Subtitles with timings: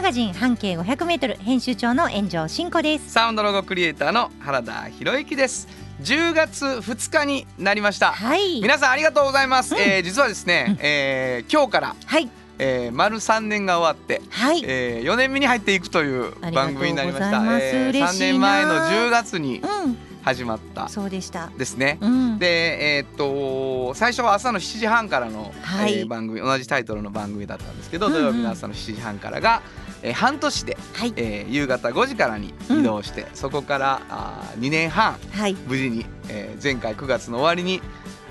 [0.00, 3.10] マガジン半径500メートル編集長の炎上真子です。
[3.10, 5.68] サウンドロゴクリエイターの原田博之です
[6.00, 8.62] 10月2日になりましたはい。
[8.62, 12.30] 皆さんありがとうございます、えー実はですね、えー今日から、はい。
[12.58, 14.64] えー、丸3年が終わってはい。
[14.64, 19.98] えー、4年目に入っていくという番組になりましたますえー3嬉しいな年前の10月にうん。
[20.22, 21.50] 始まったそうでした。
[21.58, 22.38] ですね、うん。
[22.38, 29.60] でえーっと最初は朝の7時半からの、はいえー番組同じタイトルの番組だったんですけど、うんうん土曜日の朝の7時半からが、
[30.02, 31.12] えー半年で、はい。
[31.16, 35.54] えー夕方5時からに移動して、そこからあ2年半はい。
[35.66, 37.80] 無事に、えー前回9月の終わりに、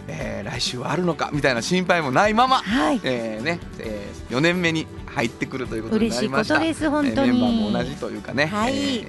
[0.08, 3.00] えー来週はあるのかみたいな心配もないまま、はい。
[3.03, 6.56] えーねえー、4年目に入ってくるということに嬉しいなりました。
[6.56, 7.30] ことです本当に。
[7.30, 9.08] えーメンバーも同じというかね、はいえー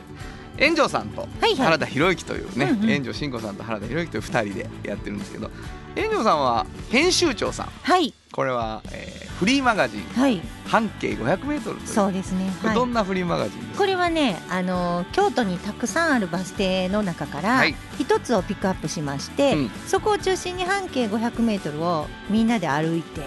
[0.58, 5.50] 炎上さんとはいはい原田博之というね、うんうん炎上真子さんと原田博之という2人でやってるんですけど
[5.97, 8.12] 炎上さんは編集長さんはい。
[8.33, 10.42] これは、えーフリーマガジンはい。
[10.67, 12.50] 半径 500m というそうですね。
[12.62, 23.22] はいどんなフリーマガジンですか、これはね、あの京都にたくさんあるバス停の中からはい一つをピックアップしまして、うんそこを中心に半径500メートルをみんなで歩いて、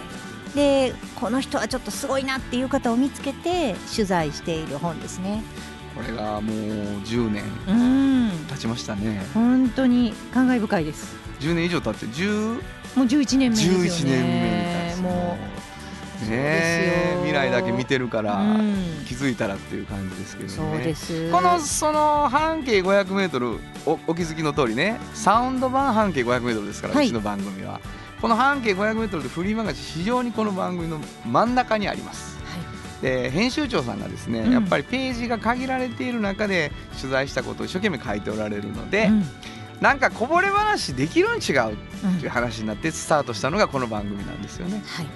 [0.54, 5.42] でこの人はちょっとすごいなっていう方を見つけて取材している本ですね。
[5.96, 6.56] これがもう
[7.06, 11.16] 10年うん、経ちましたね本当に感慨深いです。
[11.40, 12.54] 10年以上経って10
[12.96, 14.73] もう11年目ですよね。
[15.04, 15.74] 11年目みたいですも
[16.24, 20.96] ねえ未来だけ見てるかう、ら、うん、気づいたらっていう感じですけどね。
[21.32, 27.06] このその半径 500m おお気づきの通りねサウンド版半径 500m ですから、はい。
[27.06, 27.80] うちの番組は。
[28.22, 32.38] この半径 500m でフリーマガジン非常にこの番組の真ん中にあります。
[33.02, 34.54] で編集長さんがですね、うん。
[34.54, 39.26] やっぱりページが限られている中で取材したことを一生懸命書いておられるので、はい、うん
[39.82, 44.82] なんかこぼれ話できるん違ううんっていう話になってスタートしたのがこの番組なんですよね。
[44.86, 45.08] はい、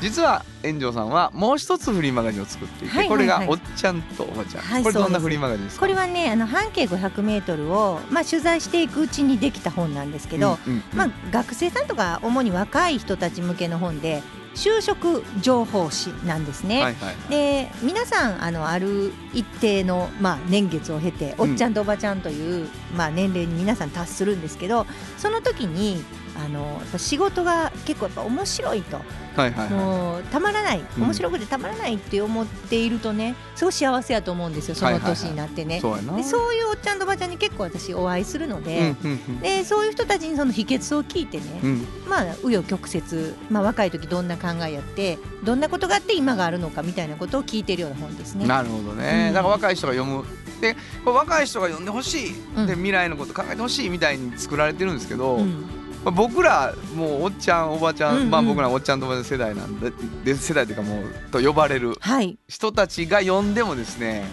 [0.00, 3.36] 実は炎上さんはもう一つフリーマガジンを作っていて、はいはいはい。
[3.36, 5.80] これがおっちゃんとおばちゃん、はいこれどんなフリーマガジンですか？
[5.80, 10.98] これはねあの半径500メートルをまあ取材していくうちにできた本なんですけど、うんうんうん。
[10.98, 14.22] まあ学生さんとか主に若い人たち向けの本で
[14.54, 16.82] 就職情報誌なんですね。
[16.82, 24.86] はいはいはいで皆さんあのある一定の、まあ、年月を経ておっちゃんとおばちゃんという、まあ、年齢に皆さん達するんですけど
[25.18, 26.02] その時に
[26.44, 28.96] あのやっぱ仕事が結構やっぱ面白いと。
[29.36, 29.70] はいはいはい。
[29.70, 30.84] もうたまらない。
[30.98, 31.04] うん。
[31.04, 35.80] 面白くてたまらないって思っているとねすごい幸せやと思うんですよその年になってね。
[35.80, 36.16] そうやな。
[36.16, 41.70] でそういうおっちゃんとおばちゃんに結構私お会いするので,、うんうんでそういう人たちにその秘訣を聞いてね、うん。
[41.70, 48.46] うんまあ紆余曲折、まあ、若い時どんな考えやってどんなことがあって今があるのかみたいなことを聞いてるような本ですね。
[48.46, 49.34] なるほどね、うん。
[49.34, 50.24] だから若い人が読む。
[50.60, 52.66] でこれ若い人が読んでほしい、うん。
[52.66, 58.30] で未来のこと考えてほしいみたいに作られてるんですけど、うんまあ、僕らもうおっちゃんおばちゃん、うんうん。
[58.30, 59.92] まあ僕らおっちゃんとおばちゃん世代なんで
[60.24, 64.24] で世代というかもうと呼ばれるはい、人たちが読んでもですね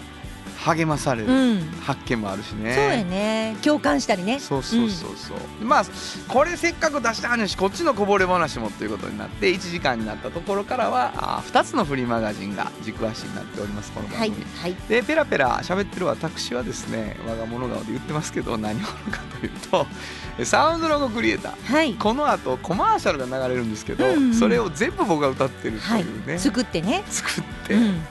[0.64, 2.74] 励まされる、うん、発見もあるしね。
[2.74, 3.56] そうやね。
[3.62, 4.38] 共感したりね。
[4.38, 5.84] そうそうそうそう、まあ
[6.28, 14.74] これせっかく出した話こっちのこぼれ話もということになって1時間になったところからはあ2つのフリーマガジンが軸足になっておりますこの番はい組、はい。
[14.88, 19.86] でペラペラ喋ってる私はですね我が物顔で言ってますけど何者かというと
[20.44, 21.74] サウンドロゴクリエイター。
[21.74, 21.94] はい。
[21.94, 24.34] この後コマーシャルが流れるんですけど、うんうん。
[24.34, 27.02] それを全部僕が歌ってるとはいいうね、作ってね。
[27.08, 28.02] 作って、うん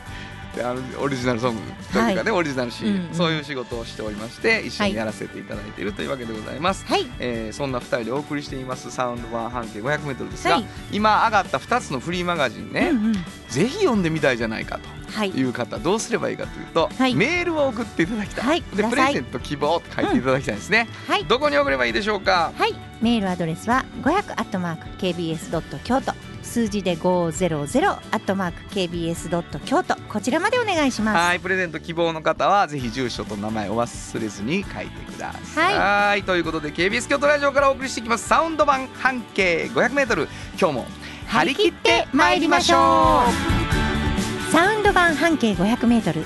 [0.56, 1.62] であのオリジナルソング
[1.94, 3.14] というかね、オリジナルシーン、うんうん。
[3.14, 7.06] そういう仕事をしておりまして一緒にやらせていただいているというわけでございます、はい。
[7.20, 10.66] えーそんな2人でお送りしていますサウンド版半径 500m ですが、はい。
[10.92, 13.14] 今上がった2つのフリーマガジンね、うんうん。
[13.14, 14.80] ぜひ読んでみたいじゃないか
[15.14, 15.32] はい。
[15.32, 17.16] という方どうすればいいかというと、はい。
[17.16, 18.62] メールを送っていただきたい、はい。
[18.76, 21.26] でプレゼント希望って書いていただきたいですね、はい。
[21.26, 22.54] どこに送ればいいでしょうか？
[22.58, 26.14] はい、メールアドレスは500アットマーク KBS ドット京都
[26.50, 29.96] 数字で500アットマーク KBS ドット京都。
[30.10, 31.18] こちらまでお願いします。
[31.18, 35.78] はいプレゼント希望の方はぜひ住所と名前を忘れずに書いてください。
[35.78, 36.24] はい。
[36.24, 38.28] ということで KBS 京都ラジオからお送りしていきます。
[38.28, 40.28] サウンド版半径 500m
[40.60, 40.86] 今日も
[41.28, 44.52] 張り切ってまいりましょう。
[44.52, 46.26] サウンド版半径500メートル。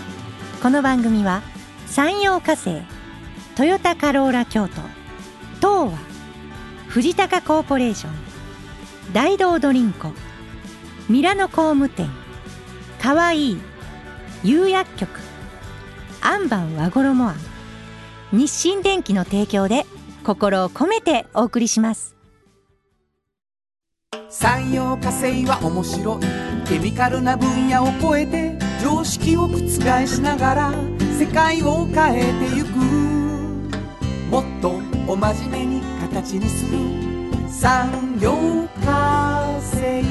[0.61, 1.41] この番組は
[1.87, 2.81] 山陽火星
[3.55, 4.75] トヨタカローラ京都
[5.57, 5.97] 東和
[6.87, 8.32] 藤高コーポレーション
[9.11, 10.11] 大道ドリンコ。
[11.09, 12.09] ミラノ工務店。
[13.01, 13.61] かわいい。
[14.43, 15.19] 釉薬局。
[16.21, 17.35] アンバン和衣庵。
[18.31, 19.85] 日清電機の提供で
[20.23, 22.15] 心を込めてお送りします。
[24.29, 26.67] 産業化成は面白い。
[26.67, 29.59] ケミカルな分野を超えて常識を覆
[30.07, 30.73] しながら
[31.19, 32.69] 世界を変えてゆく。
[34.31, 37.12] もっとお真面目に形にする。
[37.59, 40.03] 産業化成。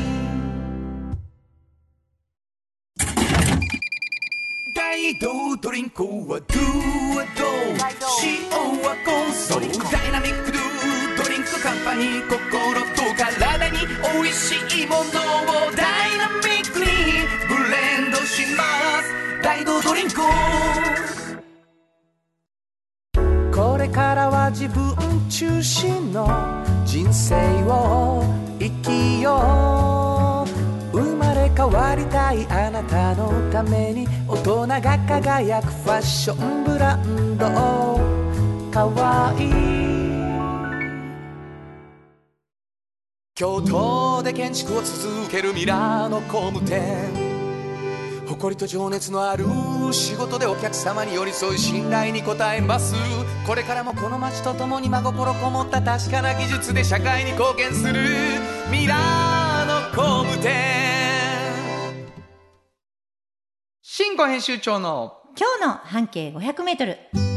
[4.75, 6.61] 大道ドリンクはドゥ
[7.17, 7.45] はド。
[8.23, 8.49] 塩
[8.83, 9.61] はコンソー
[9.91, 10.63] ダイナミックドゥ
[11.25, 13.79] ドリンクカンパニー心と体に
[14.15, 15.05] 美味しいものを
[15.77, 16.87] ダイナミックに
[17.49, 18.63] ブレンドしま
[19.03, 19.43] す。
[19.43, 20.21] 大道ドリンク。
[23.55, 24.95] これからは自分
[25.29, 27.35] 中心の人生
[27.69, 28.23] を
[28.59, 30.45] 生きよ
[30.93, 30.99] う。
[31.01, 37.47] 生まれ変わりたいあなたのために大人が輝くファッションブランド。
[38.71, 39.53] かわいい。
[43.35, 47.32] 京都で建築を続けるミラーの工務店。
[48.33, 49.45] 誇りと情熱のある
[49.93, 52.95] 仕事でお客様に寄り添い信頼に応えます。
[53.47, 57.95] これからもこの街とともに真心こもった確かな技術で社会に貢献する。
[58.71, 60.53] ミラーの工務店。
[63.83, 67.32] 新語編集長の今日の半径500メートル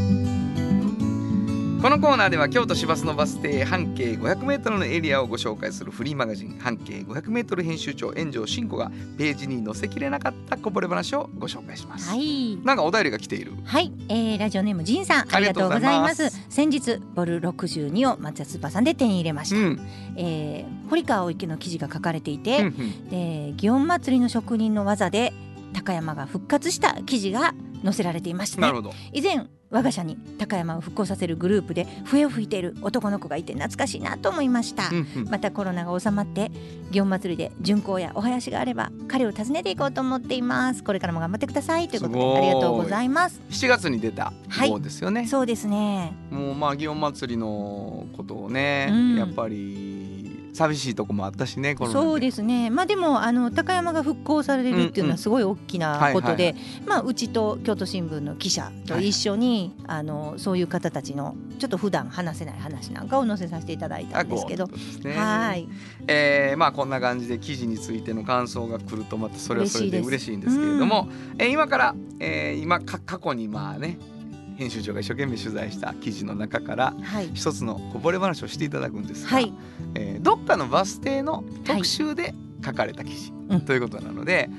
[1.81, 12.57] このコーナーでは京都市バスのバス停半径 500m のエリアをご紹介するフリーマガジン半径 500m 編集長炎上真子がページに載せきれなかったこぼれ話をご紹介します、はい。
[12.63, 16.29] なんかお便りが来ているはい、えー、ラジオネームジンさんありがとうございます。
[16.49, 19.79] 先日ボル62を松屋スーパーさんで手に入れました、うん。
[20.15, 23.09] えー、堀川池の記事が書かれていて、うんうん。
[23.09, 23.17] で
[23.57, 25.33] 祇園祭りの職人の技で
[25.73, 28.61] 高山が復活した記事が載せられていましたね。
[28.61, 28.93] なるほど。
[29.13, 29.45] 以前
[29.75, 35.29] 我が社に高山を復興させるグループで笛を吹いている男の子がいて懐かしいなと思いました、うんうん。
[35.29, 36.49] またコロナが収まって
[36.91, 40.81] 祇園祭りで巡行やお囃子があれば彼を訪ねていこうと思っています。
[40.81, 41.89] これからも頑張ってください。
[41.89, 43.41] ということでありがとうございます。
[43.49, 44.69] 7月に出たはい。
[44.69, 46.13] 方ですよね、そうですね。
[46.31, 49.17] もうまあ祇園祭りのことをね、うん。
[49.17, 49.94] やっぱり
[50.55, 52.69] 寂しいとこもあったしねそうですね。
[52.69, 56.55] まあでもあの高山が復興されるっていうのはすごい大きなことで
[56.85, 64.69] まあうちと京都新聞の記者と一緒に、あのそういう方たちのちょっと普段話せない話なんかを載せさせていただいたんですけど。
[65.15, 65.67] はい。
[66.07, 73.97] えーまあこんな感じで記事についての感想が来るとまたそれはそれで嬉嬉しいんですけれども、えー今から、えー今か過去にまあね
[74.57, 77.29] 編集長が一生懸命取材した記事の中からはい。
[77.33, 79.53] 一つのこぼれ話をしていただくんですが、はい。
[79.95, 82.33] えーどっかのバス停の特集で
[82.65, 83.61] 書かれた記事、うん。
[83.61, 84.49] ということなので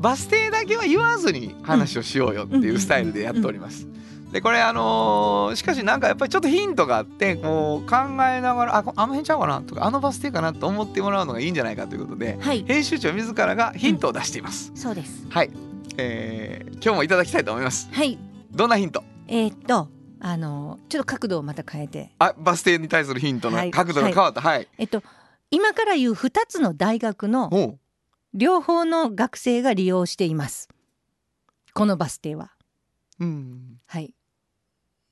[0.00, 3.86] バス停だけは言わずに話をしようよっていうスタイルでやっております。
[4.32, 12.64] でこれあのーしかしなんかやっぱりちょっとヒントがあってこう考えながらあこあの辺ちゃうかなとかあのバス停かなと思ってもらうのがいいんじゃないかということではい。
[12.66, 14.72] 編集長自らがヒントを出しています。
[14.74, 15.26] そうです。
[15.28, 15.50] はい、
[15.98, 17.88] えー今日もいただきたいと思います。
[17.92, 18.18] はい。
[18.50, 19.04] どんなヒント？
[19.28, 19.88] えーっと
[20.24, 22.12] あのちょっと角度をまた変えて。
[22.18, 23.70] あバス停に対するヒントのはい。
[23.70, 24.40] 角度が変わった。
[24.40, 24.68] はい。
[24.78, 25.02] えっと
[25.50, 27.78] 今から言う2つの大学の
[28.32, 30.68] 両方の学生が利用しています。
[31.74, 32.52] このバス停は。
[33.20, 33.80] うん。
[33.86, 34.14] はい。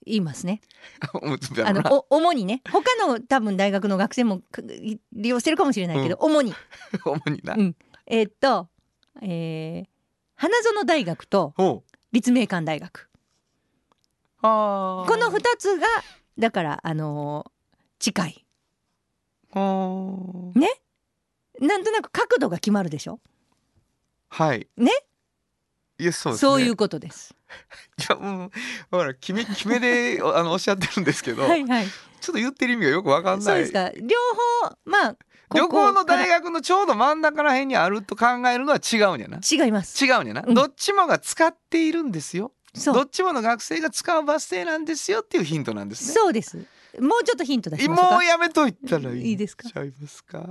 [0.07, 0.61] 言いますね。
[1.65, 2.63] あの主にね。
[2.71, 4.63] 他の多分大学の学生もか
[5.13, 6.55] 利用してるかもしれないけど、主に。
[7.05, 7.55] 主にな。
[7.55, 7.77] うん。
[8.07, 8.69] えーっと、
[9.23, 9.89] えー
[10.37, 11.53] 花園大学と
[12.13, 13.10] 立命館大学
[14.43, 15.87] この2つが
[16.39, 17.51] だからあのー
[17.99, 18.47] 近い
[19.53, 20.67] あー
[21.61, 23.21] なんとなく角度が決まるでしょ？
[24.31, 24.67] はい。
[24.79, 24.91] ね？
[25.99, 26.49] いやそうですね。
[26.51, 27.35] そういうことです。
[28.01, 28.51] いやうん
[28.91, 31.87] ほら決め決めであのおっしゃってるんですけど、はいはい。
[31.87, 33.45] ちょっと言ってる意味がよくわかんない。
[33.45, 33.91] そうですか。
[34.01, 34.17] 両
[34.69, 35.17] 方まあ
[35.55, 39.41] 旅行の大学学のちょうど真ん中ら辺にあると考えるのは違うんやな。
[39.47, 40.03] 違います。
[40.03, 42.53] 違うんやな、うんどっちもが使っているんですよ。
[42.85, 46.13] どっちもの学生が使うバス停なんですよっていうヒントなんですね。
[46.15, 46.57] そうです。
[46.99, 48.25] もうちょっとヒント出しましょうかもう。
[48.25, 49.69] やめといたらいいですか？
[49.69, 50.49] ちゃいますか？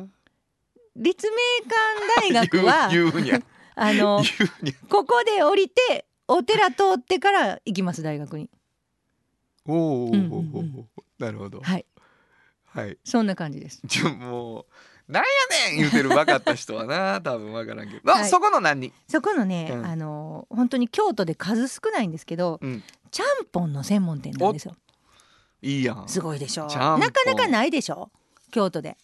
[0.95, 1.37] 立命
[2.21, 2.89] 館大学は
[3.75, 4.23] あの。
[4.89, 8.49] ここで降りてお寺通ってから行きます大学に。
[9.65, 11.61] おお、うんうんうんなるほど。
[11.61, 11.85] はい。
[12.65, 12.97] はい。
[13.03, 13.81] そんな感じです。
[13.87, 14.65] ちょもう
[15.09, 18.29] なんやねん言うてる分かった人はな 多分分からんけど、あはい。
[18.29, 18.79] そこの何？
[18.79, 19.85] に、そこのね、うん。
[19.85, 24.75] あの本当に京都で数少ないんですけど、うん、ちゃんぽんの専門店なんですよ。
[25.61, 26.03] いいやん。
[26.07, 26.67] すごいでしょ。
[26.67, 28.11] なかなかないでしょ
[28.51, 28.97] 京都で、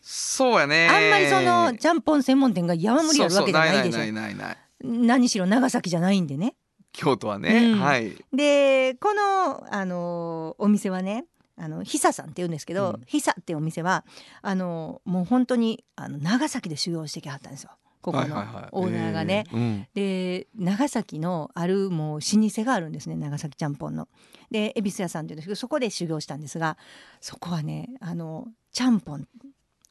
[0.00, 0.88] そうやね。
[0.88, 4.58] あんまりそのちゃんぽん専門店が山盛りあるわけじゃないでしょ。
[4.84, 6.54] 何しろ長崎じゃないんでね。
[6.92, 7.80] 京都はね、うん。
[7.80, 8.16] はい。
[8.32, 11.24] でこの、あのお店はね
[11.58, 13.02] あの久さんって言うんですけど、うん。
[13.06, 14.04] 久ってお店は
[14.42, 17.70] あのもう本当にあの長崎で修行してきはったんですよ。
[18.00, 18.36] ここの
[18.72, 19.88] オーナーがね。
[19.94, 24.08] で長崎のあるもう老舗があるんですね長崎ちゃんぽんの。
[24.50, 26.78] で恵比寿屋さんっていうんですけどそこで修行したんですが
[27.20, 29.26] そこはねあのちゃんぽん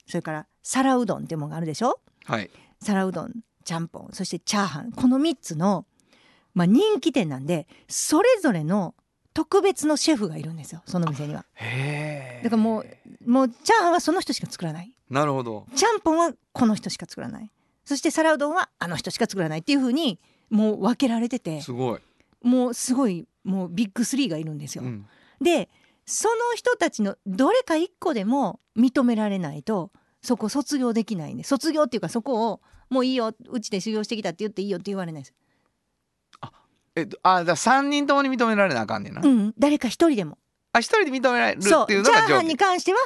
[0.07, 1.99] それから皿うどんっていうものがあるでしょ？
[2.25, 2.49] はい。
[2.81, 3.33] 皿うどん
[3.65, 5.85] ちゃんぽんそしてチャーハンこの3つの、
[6.53, 8.95] まあ、人気店なんでそれぞれの
[9.37, 11.45] 特別のシェフがいるんですよその店には。
[11.53, 14.91] へえだからもうもうチャーハンはその人しか作らない。
[15.11, 15.67] なるほど。
[15.75, 17.51] ちゃんぽんはこの人しか作らない。
[17.85, 21.61] そして皿うどんはあの人しか作らないっていう風にもう分けられてて。
[21.61, 22.01] すごい、
[22.41, 24.83] もうすごいもうビッグスリーがいるんですよ。
[24.83, 25.05] うん。
[25.39, 25.69] で
[26.07, 29.91] その人たちのどれか一個でも認められないと
[30.23, 35.33] そこ卒業できないんで卒業っていうかそこをもういいようちで修行してきたって言っていいよって言われないです。
[36.97, 40.39] えっとあだ3人ともに認められなあかんねんな、うん、誰か一人でも。
[40.73, 42.97] あ一人で認められるっていうチャーハンに関しては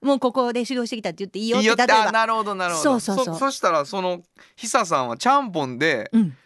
[0.00, 2.08] もうここで修行してきたって言っていいよって例えば。
[2.08, 3.00] あなるほどなるほど。
[3.00, 3.38] そうそうそう。
[3.38, 4.22] そしたらその
[4.56, 6.36] 久さんはちゃんぽんでうん、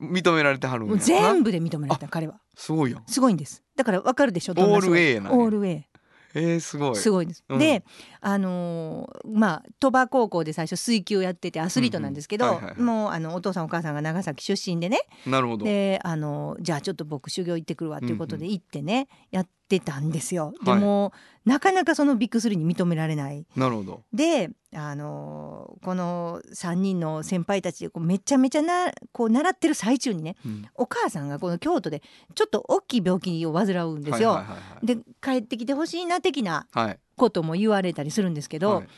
[0.00, 2.40] 認められてはるん全部で認められた彼は。
[2.54, 3.62] すごいよすごいんです。
[3.76, 5.38] だからわかるでしょオール A なんや。
[5.38, 5.86] オール A
[6.34, 6.96] えー、すごい。
[6.96, 7.44] すごいです。
[7.48, 7.58] うん。
[7.58, 7.84] で
[8.28, 15.64] あのーまあ鳥羽高校で最初水球やっててアスリートなんですけど、もうあのお父さんお母さんが長崎出身でねなるほど。
[15.64, 20.52] であのじゃあちょっと僕修行行ってくるわということで行ってね、やってたんですよ。
[20.64, 20.80] ではい。
[20.80, 21.12] も、
[21.44, 23.46] なかなかそのビッグスリーに認められない。
[23.54, 24.02] なるほど。
[24.12, 30.66] であのこの3人の先輩たちでこうめちゃめちゃなこう習ってる最中にねうん。
[30.74, 32.02] お母さんがこの京都で
[32.34, 34.30] ちょっと大きい病気を患うんですよ。
[34.30, 38.88] はいはいはいで帰ってきてほしいな的なはいはいことも言われたりするんですけど、はい。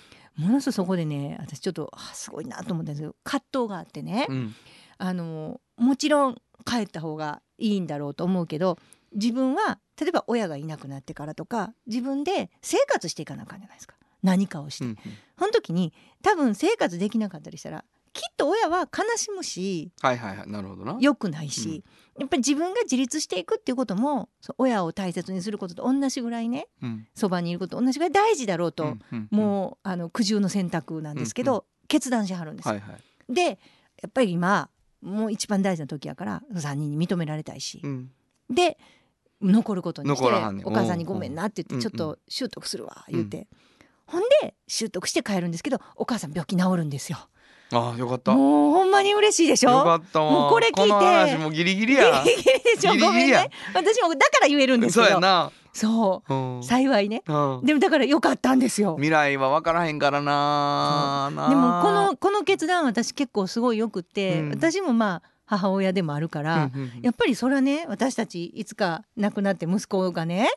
[0.41, 4.55] ものすごくそこでね私ちょっとあすごいなと思ったんですけど葛藤があってね、うん。
[4.99, 8.79] あのもちろん帰った方がいいんだろうと思うけど
[9.15, 13.95] 自分は例えば親がいなくなってからとか自分で生活していかなあかんじゃないですか。
[14.23, 14.99] 何かをして、うんうん。
[15.39, 17.85] その時に多分生活できなかったりしたら
[18.19, 20.97] きっと親は悲しむしはいはいはいなるほどな。
[21.01, 21.85] 良くないし、
[22.19, 27.07] やっぱり自分が自立していくっていうことも親を大切にすることと同じぐらいねうん。
[27.15, 32.75] そばにいることと同じぐらい大事だろうと、うんうんもうあの苦渋の選択なんですけど、うん決断しはるんですよ。
[32.75, 32.93] はいは
[33.31, 33.33] い。
[33.33, 33.55] でや
[34.09, 34.69] っぱり今
[35.01, 38.11] もう一番大事な時やから3人に認められたいし、うん。
[38.51, 38.77] で
[39.41, 40.29] 残ることにしてお
[40.71, 43.47] 母さんに「ごめんな」って言うんってちょっと習得するわ言って、
[44.07, 47.19] ほんで習得して帰るんですけどお母さん病気治るんですよ。
[47.73, 48.33] ああよかった。
[48.33, 49.71] よもうほんまに嬉しいでしょ？
[49.85, 50.31] かったわ。
[50.31, 50.93] もうこれ聞いて。
[50.93, 52.23] 話もギリギリや。
[52.25, 52.93] ギリギリでしょ？
[52.93, 53.51] ごめんね。
[53.75, 55.05] 私もだから言えるんですけど。
[55.07, 55.51] そうやな。
[55.73, 56.35] そう。
[56.35, 56.63] うん。
[56.65, 57.23] 幸いね。
[57.27, 57.65] うん。
[57.65, 58.97] でもだからよかったんですよ。
[58.97, 64.49] 未来は分からへんからななでもこのこの決断私結構すごいよくって、うん。
[64.51, 66.71] 私もまあ母親でもあるから、
[67.03, 70.51] やっぱりそれはね私たちいつか亡くなって息子がね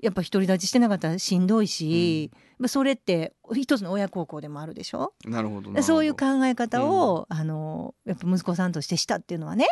[0.00, 5.12] やっぱ独り立ちしてなかったらしんどいし、まあそれって一つの親孝行でもあるでしょ？
[5.24, 5.82] なるほどなるほど。
[5.82, 9.66] そういう考え方を、あのやっぱ息子さんとしてしたっていうのはね、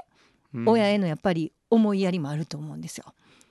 [0.54, 0.68] うん。
[0.68, 3.04] 親へのやっぱり思いやりもあると思うんですよ。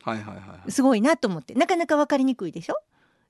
[0.04, 0.72] はいはいはいはい。
[0.72, 1.54] すごいなと思って。
[1.54, 2.76] なかなか分かりにくいでしょ？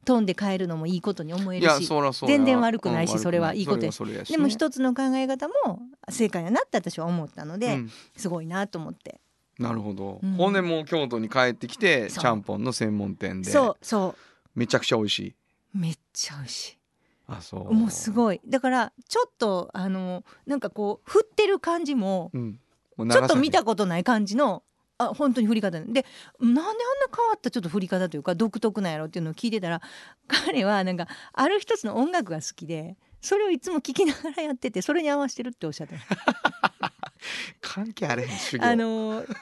[0.05, 1.89] 飛んで帰るのもいいことに思えるし
[2.27, 3.63] 全然悪くないしうんそれはい。
[3.63, 4.37] いことやそれはそれやしね。
[4.37, 7.91] でも一つの考え方も正解やなって私は思ったので、うん。
[8.15, 9.19] すごいなと思って
[9.59, 10.31] なるほど、うん。
[10.35, 13.51] もう京都に帰ってきてちゃんぽんの専門店で。
[13.51, 14.15] そうそ
[14.53, 15.35] めちゃくちゃ美味しい。
[15.75, 16.77] うめっちゃ美味しい。
[17.27, 17.74] あそう。
[17.74, 18.41] もうすごい。
[18.45, 22.59] だからちょっとあのなんかこう振ってる感じもうん、
[22.97, 24.63] もうちょっと見たことない感じの
[24.97, 25.79] あ本当に振り方。
[25.79, 26.03] でなんで
[26.39, 26.65] あんな
[27.15, 29.81] 変わったちょっと振り方というか独特なんやろっていうのを聞いてたら
[30.27, 36.75] 彼はなんかある一つの音楽が好きでそれをいつも聴きながらやっててそれに合わせてるっておっしゃってました
[37.62, 38.65] 関係あれへん修行。
[38.65, 39.36] あのー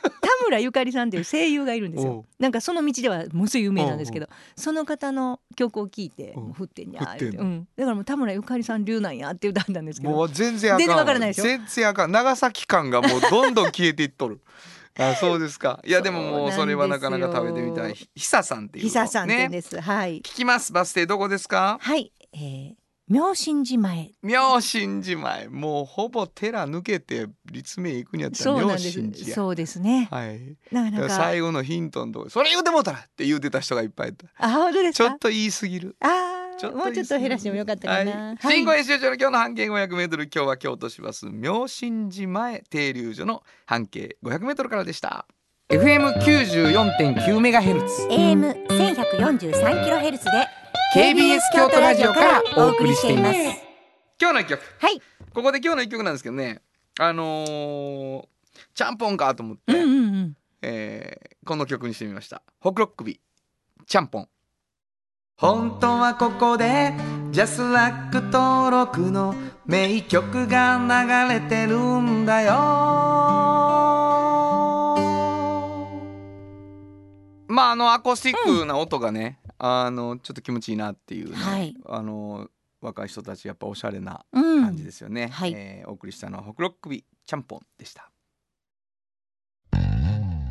[0.43, 10.79] 田村ゆかりさんっていう声優がいるんですおよなんかその道ではものすごい有名なんですけどその方の曲を聴いてもう振ってんやー振ってうん、だからもう田村ゆかりさん流なんやって歌ったんですけどもう全然あかん。
[10.79, 11.43] 全然わからないでしょ。
[11.43, 12.11] 全然あかん。
[12.11, 14.41] 長崎感がもうどんどん消えていっとる。
[14.99, 15.79] あそうですか。
[15.85, 17.93] いやでももうそれはなかなか食べてみたい。
[17.93, 20.17] ひ久さんっていう久さんって言うんねです、はい。
[20.17, 20.71] 聞きます。
[20.73, 21.77] バス停どこですか？
[21.81, 22.73] はい、えー、
[23.13, 24.09] 妙心寺前。
[24.23, 25.47] 妙心寺前。
[25.47, 30.07] もうほぼ寺抜けて立命行くにあったら妙心寺そうですね。
[30.09, 30.57] はい。
[30.71, 31.09] なかなか。
[31.13, 34.25] 最後のヒントのとこそれ言うてもうたらって言うてた人がいっぱいいた。
[34.39, 35.09] あ本当ですか？
[35.09, 35.95] ちょっと言い過ぎる。
[35.99, 38.37] あちょっとーもうちょっと減らしてもよかったかな、はい、はい。
[38.41, 40.23] 新語編集長の今日の半径500メートル。
[40.33, 45.27] 今日は京都市バス妙心寺前停留所の半径500メートルからでした。
[45.69, 48.07] FM94.9 メガヘルツ。
[48.09, 50.31] AM 千百四十三キロヘルツで
[50.93, 53.39] KBS 京都ラジオからお送りしています。
[53.39, 53.55] は
[54.21, 54.61] 今日の一曲。
[54.61, 55.01] い。
[55.33, 56.61] ここで今日の一曲なんですけどね。
[56.99, 58.25] あのー、
[58.75, 60.37] ちゃんぽんかと思って、うんうんうん。
[60.61, 63.19] えーこの曲にしてみました「ホクロックビ
[63.85, 64.29] ちゃんぽん」
[65.35, 66.93] 本当はここで
[67.31, 69.35] ジャスラック登録の
[69.65, 72.53] 名曲が流れてるんだよ。
[77.47, 81.73] まああのアコースティックな音がね、あのちょっと気持ちいいなっていうね、はい。
[81.85, 82.49] あの
[82.81, 84.61] 若い人たちやっぱおしゃれなうん。
[84.61, 85.53] 感じですよね、はい。
[85.55, 88.09] えーお送りしたのはホクロックビちゃんぽんでした。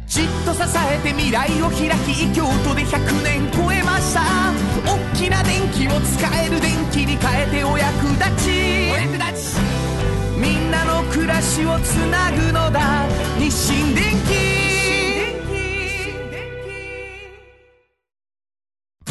[0.07, 4.23] じっと支えて未来を開き京都で100年超えました。
[4.85, 8.51] 大きな電気を使える電気に変えてお役立ち。
[8.93, 9.61] お役立ち。
[10.41, 13.07] みんなの暮らしをつなぐのだ。
[13.39, 14.62] 日清電気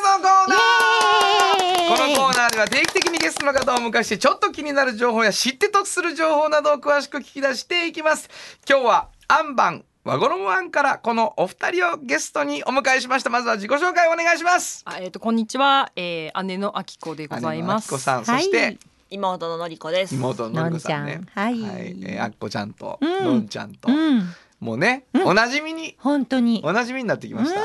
[0.00, 1.88] のコーナー。
[1.88, 8.28] このコーナーでは定期的にゲストの方をお迎えしてちょっと気になる情報や知って得する情報などを詳しく聞き出していきます。
[8.68, 13.30] 今日はアンバン和衣アンからこのお二人をゲストにお迎えしました。
[13.30, 14.82] まずは自己紹介お願いします。
[14.86, 17.62] あえっ、とこんにちは、えー、姉のあきこでございます。
[17.62, 18.44] 姉のあきこさんそはい。
[18.44, 18.78] して
[19.10, 20.14] 妹ののりこです。
[20.14, 21.16] 妹ののりこさんね。
[21.16, 21.44] のんちゃん。
[21.44, 21.60] はい。
[21.60, 23.24] えーあっこちゃんとうん。
[23.24, 23.90] のんちゃんと。
[23.90, 24.22] うん
[24.60, 25.96] もうねおなじみに。
[25.98, 26.60] 本当に。
[26.62, 27.60] おなじみになってきました。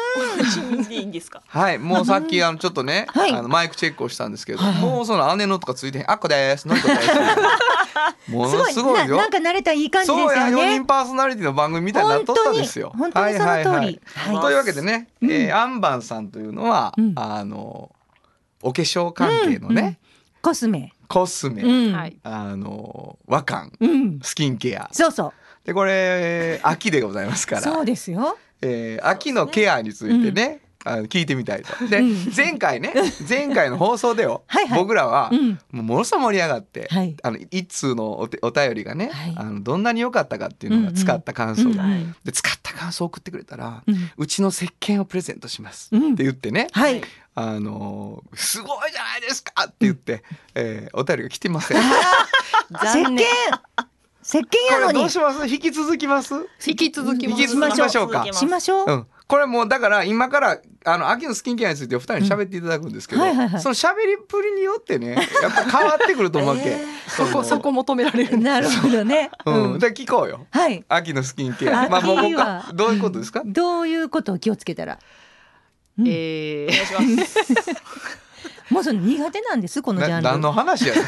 [0.89, 1.11] でいいん。
[1.11, 1.41] ですか。
[1.45, 3.33] はい、もうさっきあのちょっとね、はい。
[3.33, 4.73] あのマイクチェックをしたんですけど、はい。
[4.73, 7.01] はいもうその姉のとかついてへん、あっこです、のりこです。
[8.31, 9.17] ものすごいよ。
[9.17, 9.27] なな。
[9.27, 12.93] んか慣れたいい感じですそうや、よ4ね人パーソナリティの番組みたいになっとったんですよ。
[12.97, 13.81] 本当に本当にその通り。
[13.81, 14.01] はいはいはい。
[14.35, 14.41] はい。
[14.41, 17.13] というわけでね、えーアンバンさんというのは、うん。
[17.17, 17.91] あの
[18.61, 19.99] お化粧関係のね、
[20.41, 20.93] コスメ。
[21.07, 21.63] コスメ。
[22.23, 24.19] あの和漢、うん。
[24.23, 24.89] スキンケア。
[24.91, 25.33] そうそう
[25.65, 27.61] でこれ秋でございますから。
[27.61, 28.37] そうですよ。
[28.61, 31.87] えー秋のケアについてね、あの聞いてみたいと。
[31.87, 32.31] で、うん。
[32.35, 32.93] 前回ね
[33.27, 34.79] 前回の放送でよはいはい。
[34.79, 35.49] 僕らは、うん。
[35.71, 37.17] もうものすごい盛り上がって、はい。
[37.23, 39.33] あの一通のおてお便りがね、はい。
[39.35, 47.01] あのどんなに良かったかっていうのが使った感想が、うんうんで使った感想を送ってくれたら、ううんちの石鹸をプレゼントします、うんって言ってね、はい。
[47.33, 50.23] あのーすごいじゃないですかって言って、
[50.53, 51.81] えーお便りが来てません。
[51.81, 51.83] こ
[52.85, 53.17] 石鹸
[54.25, 54.93] 石鹸やのに。
[54.93, 55.45] れどうします？
[55.47, 56.33] 引き続きます？
[56.65, 57.41] 引き続きます。
[57.41, 58.25] 引き続きましょうか。
[58.33, 63.61] しましょう、うん、これもうだから今からあの秋のスキンケアについてお二人に喋っていただくんですけど、うんはいはいはい。
[63.61, 66.75] その喋りっぷりによってねやっぱ変わってくると思うわけ、
[67.07, 69.73] そこそこ求められるなるほどね、うん。
[69.73, 69.79] うん。
[69.79, 70.47] で聞こうよ。
[70.49, 70.83] はい。
[70.89, 71.83] 秋のスキンケア。
[71.83, 72.63] 秋まあもうここは。
[72.63, 74.97] かどういうことですか、どういうことを気をつけたら。
[75.99, 76.05] うん。
[76.07, 77.69] えお願いします。
[78.69, 80.23] もうその苦手なんですこのジャンル。
[80.23, 81.03] な何の話やねん。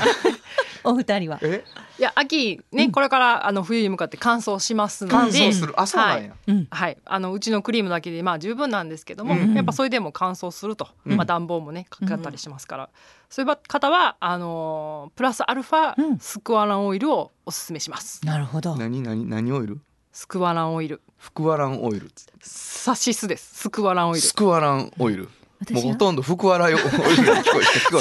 [0.84, 1.40] お二人は。
[1.42, 1.64] え？
[1.98, 5.16] ー、いや秋ね、これからあの冬に向かって乾燥しますので。
[5.18, 5.74] 乾燥する。
[5.76, 6.68] あそうなんや、うん。
[6.70, 9.54] はい、あのうちのクリームだけでまあ十分なんですけども、うん。
[9.54, 11.18] やっぱそれでも乾燥すると、うん。
[11.18, 12.90] まあ暖房もねかかったりしますから、
[13.30, 16.20] そういう方はあのープラスアルファ、うん。
[16.20, 18.26] スクワランオイルをおすすめします。
[18.26, 18.76] なるほど。
[18.76, 19.82] 何何何オイル？
[20.14, 22.10] スクワランオイル、フクワランオイル
[22.42, 23.56] サシスです。
[23.56, 24.22] スクワランオイル。
[24.22, 24.34] ス。
[24.34, 25.30] クワランオイル
[25.72, 28.00] もうほとんどフクワラオイルに聞こえて聞こ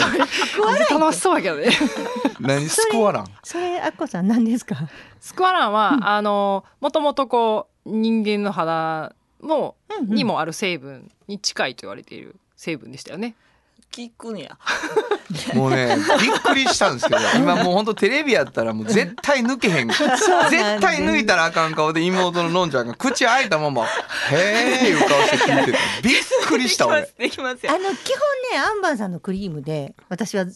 [0.74, 0.94] えて。
[0.94, 1.70] 楽しそうやけどね。
[2.40, 4.76] 何スクワランそれあっこさん何ですか？
[5.20, 10.14] スクワランは、あのもともとこう人間の肌のうんうん。
[10.14, 13.34] にもある成分に近いと言われている成分でしたよね。
[13.96, 14.58] 聞くんや。
[15.54, 20.00] もうね びっくりしたんですけど今もう本当テレビやったらもう絶対抜けへん絶
[20.80, 23.86] 対抜いたらあかん顔で妹ののんちゃんが口開いたまま
[24.30, 27.08] 「へえ」いう顔して聞いてたびっくりした俺。
[27.18, 27.72] できますよ。
[27.72, 30.46] あの基本ねアンバンさんのクリームで私はえ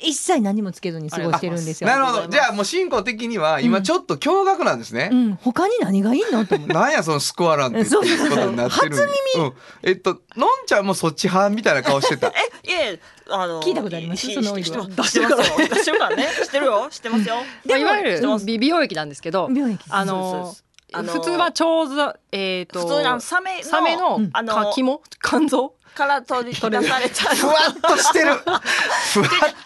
[0.00, 1.88] 一切何もつけずに過ごしてるんですよ。
[1.88, 2.28] なるほど。
[2.28, 5.08] じゃあもう進行的には今ちょっと驚愕なんですね。
[5.12, 5.14] う。
[5.14, 5.34] ん。
[5.36, 6.46] 他に何がいいの？
[6.46, 7.84] と思って なんやそのスクワランって。
[7.84, 8.94] ことになってる。
[8.94, 9.02] んで
[9.38, 12.28] うん、えっとのんちゃんもそっち派みたいな顔してた？
[12.28, 12.30] え、
[12.70, 13.62] いえ、あの。
[13.64, 14.26] 聞いたことあります？
[14.26, 14.86] しそのオイルは。
[14.86, 15.24] 知ってますよ。
[15.66, 16.28] 知ってるからね。
[16.44, 16.88] 知ってるよ。
[16.90, 17.36] 知ってますよ。
[17.36, 17.84] まあ、 い。
[17.84, 19.78] わゆる美美容液なんですけど、美容液。
[19.88, 20.56] あそうの
[20.92, 24.30] 普通は腸座えっ、と普通のサメのサメのうん。
[24.32, 25.00] あのか肝？
[25.22, 25.74] 肝臓？
[26.00, 28.34] から取り出されたふわっとしてる。
[28.40, 28.60] ふわっ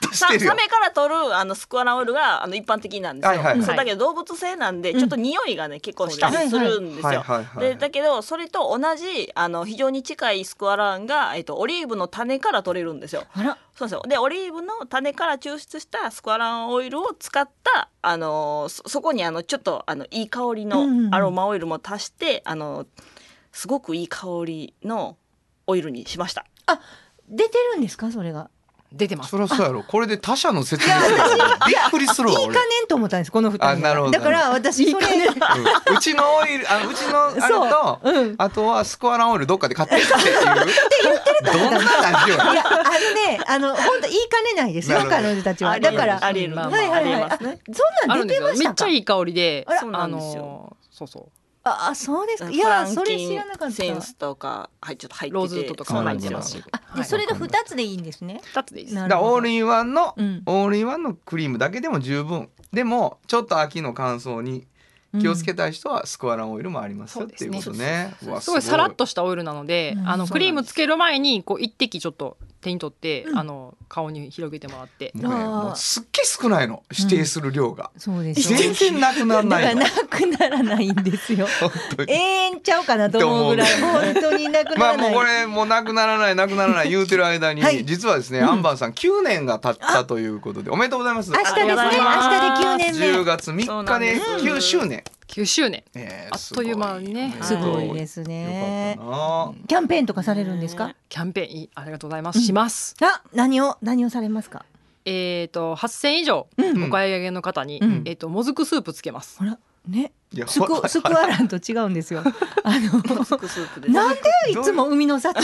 [0.01, 0.51] とさしてるよ。
[0.51, 3.63] サメから取るあのスクワランオイルがあの一般的なんですよ、はいはいはい。
[3.63, 7.25] そうだけど動物性なんでちょっと匂いがね、結構したりするんですよ、
[7.59, 13.25] でだけどそれと同じあの非常に近いスクワランが、えっと、オリーブの種から取れるんですよ。
[13.35, 13.59] あら。
[13.77, 14.03] そうですよ。
[14.07, 21.11] でオリーブの種から抽出したスクワランオイルを使ったあのそそこにあのちょっとあのいい香りうんうんうん。
[21.11, 22.87] のアロマオイルも足して、あの
[23.53, 25.17] すごくいい香りの
[25.67, 26.47] オイルにしました。
[27.29, 28.11] 出てるんですか？
[28.13, 28.51] それが。
[28.93, 29.31] 出てます。
[29.31, 29.83] そりゃそうやろ。
[29.83, 31.25] これで他社の説明するの。
[31.67, 32.45] びっくりするわ俺。
[32.45, 34.13] いいかねんと思ったんですこの二人あなるほど。
[34.13, 35.97] だから私それうん。
[35.97, 38.27] うちのオイルあのうちのあれと、う。
[38.27, 38.35] ん。
[38.39, 40.13] あとはスコアランオイルどっかで買ってっていう。
[41.45, 42.83] どんなラジオやいやあの
[43.27, 45.81] ねあの本当言いかねないですよ彼女たちは。
[45.81, 46.25] だから。
[46.25, 47.15] ありえる、まあまあはいはいはい。
[47.15, 47.59] あありえますね。
[47.73, 48.69] そんなん出てましたか？
[48.69, 49.81] めっちゃいい香りであら。
[49.81, 50.43] そうなんですよ。
[50.43, 52.51] のそうそうああそうですか。
[52.51, 53.75] いやそれ知らなかった。
[53.75, 56.73] センスとかはいちょっと入っててローズウッドとか入ってますしですよ。
[56.93, 58.41] あでそれで二つでいいんですね。
[58.45, 58.95] 二つでいいです。
[58.97, 60.43] なだからオールインワンの、うん。
[60.45, 62.51] オールインワンのクリームだけでも十分。
[62.73, 64.67] でもちょっと秋の乾燥に
[65.19, 68.15] 気をつけたい人はスクワランオイルもありますよっていうことね。
[68.21, 68.63] すごい。
[68.63, 70.09] さらっとしたオイルなので、うん。
[70.09, 73.39] あのクリームつける前にこう一滴ちょっと手に取って、うん。
[73.39, 78.51] あの顔に広げてもらって、もうねもうすっげえ少ないの指定する量が、そうです。
[78.53, 79.83] よ全然なくならないの。
[79.83, 81.47] なくならないんですよ。
[82.09, 83.81] 永遠ちゃうかなと思うぐらい。
[83.81, 85.09] 本当になくならない。
[85.09, 88.49] まあもうこれもうなくならないなくならない 言うてる間に、はい実はですね、うん。
[88.51, 91.31] アンバーさん9年が経ったということでおめでとうございます。
[91.31, 91.67] 明日ですね。
[91.67, 93.07] 明日で9年目。
[93.19, 95.83] 10月3日で9周年、9周年。
[95.97, 97.35] えあっという間にね。
[97.43, 99.53] すごいはですよねかったな。
[99.67, 100.95] キャンペーンとかされるんですか？
[101.09, 101.71] キャンペーンいい。
[101.75, 102.95] ありがとうございます、します。
[103.03, 104.65] あ何を何をされますか？
[105.05, 106.85] えっ、と8000以上うん。
[106.85, 108.03] お買い上げの方に、うん。
[108.05, 112.23] えっ、ともずくスープつけます、ほらねいやスクスクワランと違うんですよ
[112.65, 113.89] あの。
[113.89, 114.21] なんで
[114.51, 115.39] いつも海の幸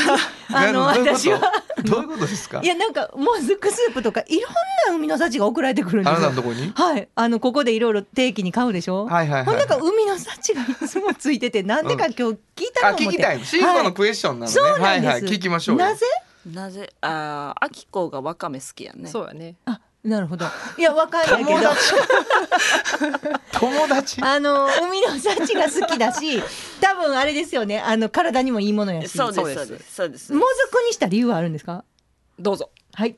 [0.52, 1.40] あの私は
[1.84, 4.52] どういうことですかいやなんかもずくスープとかいろん
[4.88, 12.38] な海の幸が送られてくるんであすよなたのとこにはいあのここでいろいろ定期に買うでしょはいはいはいほんなんか海の幸がいつもついててなんでか今日聞い
[12.74, 16.06] たあの思って聞きたいシンコのクエスチョンなのね、そうなんです、はいはい聞きましょうよなぜ
[16.46, 19.08] なぜあーアキコがわかめ好きやね。
[19.08, 20.46] そうやねあなるほど。
[20.78, 21.60] いやわかんないけど。
[23.52, 24.20] 友達。
[24.24, 26.42] あの海の幸が好きだし
[26.80, 27.80] 多分あれですよね。
[27.80, 29.08] あの体にもいいものやし。
[29.08, 29.84] そうですそううです。
[29.90, 30.32] すそうです。
[30.32, 31.84] もずくにした理由はあるんですか？
[32.38, 32.70] どうぞ。
[32.94, 33.16] はい。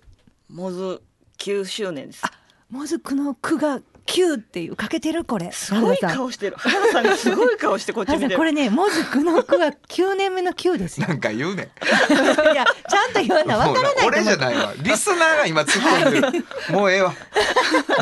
[0.49, 1.01] もず
[1.39, 2.23] 9周年です。
[2.69, 5.51] もずくの句が九っていうかけてるこれ。
[5.53, 6.57] すごい顔してる。
[6.59, 8.45] 原田さんがすごい顔してこっち見てる。
[8.45, 11.07] れねもずくの句が九年目の九ですよ。
[11.09, 11.71] なんか言うね。
[12.53, 14.75] いやちゃんと言わなわからない俺じゃないわ。
[14.79, 16.45] リスナーが今突っ込んでる。
[16.73, 17.15] もうええわ。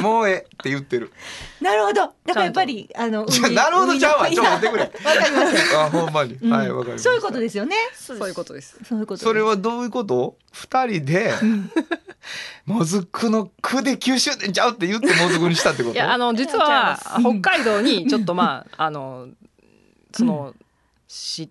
[0.01, 0.37] もうええ。
[0.39, 1.13] って言ってる。
[1.61, 2.13] なるほど。
[2.25, 4.27] だからやっぱりあのなるほどちゃうわ。
[4.27, 4.83] 海ちょっと待ってくれ。
[5.05, 5.77] わかります。
[5.77, 6.51] あほんまに、うん。
[6.53, 7.05] はいわかりました。
[7.05, 7.77] そういうことですよね。
[7.95, 8.77] そそういうことです。
[8.89, 10.37] そういうことそれはどういうこと？
[10.53, 11.33] 二人で
[12.67, 15.90] もずくの句で九州年ちゃうって言ってもずくにしたってこと？
[15.93, 19.29] いやあの実は北海道にちょっとまあ あの
[20.13, 20.55] その、
[21.07, 21.51] し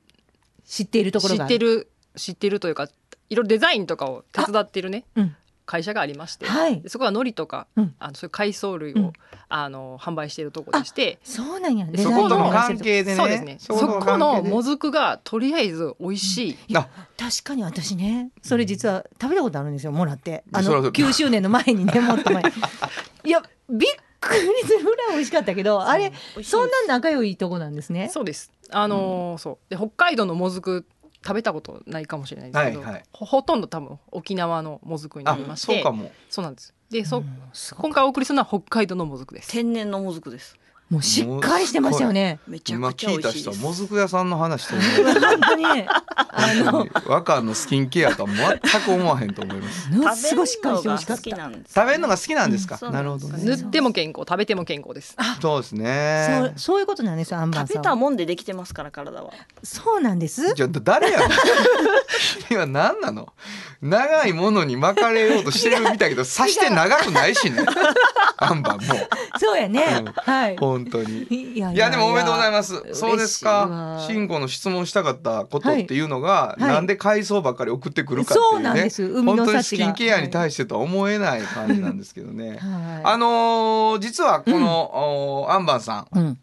[0.65, 2.89] 知っているところ知があってる知ってるというか
[3.29, 5.35] いろいろデザインとかを手伝ってるねうん。
[5.65, 6.81] 会社がありまして、はい。
[6.81, 7.95] でそこは海苔とか、うん。
[7.99, 9.13] あのそういう海藻類を、うん。
[9.49, 13.57] あの販売しているところでしてそうなんやそことの関係でねそうですね。
[13.59, 16.87] そこのもずくがとりあえず美味しい、あ。
[17.17, 20.43] 確かに私ねそれ実は食べたことあるんですよもらって。
[20.51, 20.91] あのそらそう。
[20.91, 22.43] 9周年の前にねもっと前。
[22.43, 22.49] に
[23.25, 26.11] いやびっくりするぐらい美味しかったけどあれ
[26.43, 28.09] そんな仲良いとこなんですね。
[28.09, 28.51] そうです。
[28.69, 29.57] あのーそう。
[29.69, 30.85] で北海道のもずく
[31.23, 33.03] 食べたことないかもしれないですけど、はいはい。
[33.11, 36.11] ほほとんど多分沖縄のもずくになありましてそうかも。
[36.29, 36.73] そうなんです。
[36.89, 37.27] でそ、うん。
[37.77, 39.51] 今回お送りするのは北海道のもずくです。
[39.51, 40.57] 天然のもずくです。
[40.89, 42.39] もうしっかりしてましたよね。
[42.47, 43.57] めちゃ今くちゃ美聞いた味しいです。
[43.57, 45.19] 人はもずく屋さんの話と思う。
[45.19, 45.63] 本当に。
[45.63, 46.87] ねあの。
[47.05, 50.29] 若のスキンケアとは全く思わへんと思います。
[50.29, 51.73] すごいしっかりして美味しかっ食べるのが好きたなんです。
[51.73, 52.67] 食べるのが好きなんです。
[52.67, 53.43] か、うんなるほどね。
[53.43, 55.15] 塗っても健康食べても健康です。
[55.39, 57.89] そうですそうねそういうことなんですよアンバー食べさんは。
[57.91, 59.31] たもんでできてますから体は。
[59.63, 60.55] そうなんです。
[60.55, 61.25] じゃあ誰やの
[62.49, 63.31] 今何なの？
[63.81, 67.63] 長いものに巻かれようとしてるみたいだけど刺して長くないしね。
[68.37, 68.95] アンバンも。
[69.37, 70.01] そうやね。
[70.01, 70.05] うん。
[70.13, 71.23] はい本当に。
[71.55, 72.83] いやでもおめでとうございまます。
[72.93, 74.05] そうですか。
[74.07, 76.61] 慎吾の質問したかったことっていうのが、はい。
[76.61, 79.23] なんで海藻ばっかり送ってくるかっていうねそうなんです。
[79.23, 82.59] 本当にスキンケアに対してとは思えない感じなんですけどね、はい。
[83.03, 86.39] あのー実はこの、おアンバンさんうん。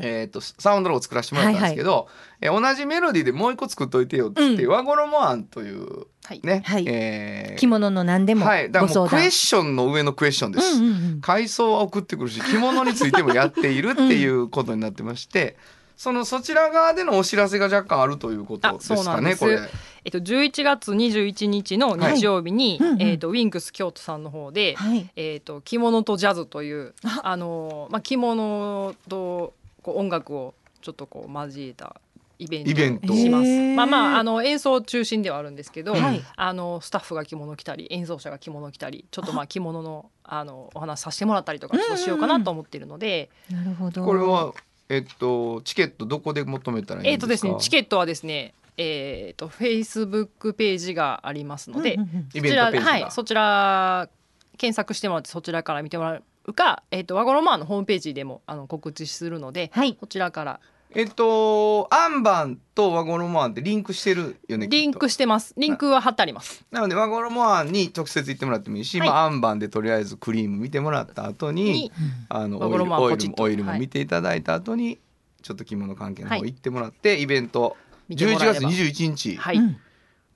[0.00, 2.08] えー、とサウンドロゴを作らせてもらったんですけど、
[2.40, 4.70] えー同じメロディーでもう一個作っといてよっつって、うん。
[4.70, 6.06] 和衣案というはい
[6.42, 6.84] ね、はい。
[6.86, 7.56] えー。
[7.58, 10.76] 着物の何でもはい、だからもうクエスチョンの上のクエスチョンです。
[10.76, 11.20] うんうんうん。
[11.20, 15.56] は送ってくるし着物についてもやっているっていうことになってまして
[15.96, 19.44] そのそちら側でのお知らせが若干あるということですかんです。
[19.44, 19.68] ねこれ。
[20.04, 23.02] えっと、11月21日の日曜日に、はいうんうん。
[23.02, 25.10] えっと、ウィンクス京都さんの方で、はい。
[25.16, 32.00] えっと、着物とジャズというああの、まあ、着物とこう音楽をちょっとこう交えた
[32.38, 32.70] イベント。
[32.70, 33.12] イベント。
[33.12, 33.48] をします。
[33.74, 36.22] まあまああの演奏中心ではあるんですけど、はい。
[36.36, 44.04] あのスタッフが着物着たり演奏者が着物着たりちょっとまあ着物のあのお話させてもらったりとかちょっとしようかなと思っているので、なるほど。
[44.04, 44.52] これは
[44.88, 52.28] えっとチケットどこで求めたらいいえっ、とですねチケッットはですねえっ、とフェイスブックページがありますので、うんうんうん。
[52.32, 52.84] イベントページが。
[52.84, 54.08] はい、そちら
[54.56, 59.94] 検索してもらってそちらから見てもらうか、えっとワゴロマーのホームページでもあの告知するので、はい。
[59.94, 60.60] こちらから
[60.94, 65.52] えっとアンバンとワゴロモアンってリンクしてるよねリンクしてます。
[65.56, 66.64] リンクは貼ってあります。
[66.70, 69.08] なのでワゴロモアンに直接行ってもらってもいいし、はい。
[69.08, 71.92] まあ、アンバンでとりあえずクリーム見てもらった後にに
[72.30, 73.02] あのオイルオイルも
[73.38, 73.80] オイルもはい。
[73.80, 74.98] 見ていただいた後に
[75.42, 76.40] ちょっと着物関係のはい。
[76.40, 77.76] 方行ってもらって、イベント。
[78.08, 78.70] 11見てもらえれば。
[78.70, 79.76] 月21日、はい、うん。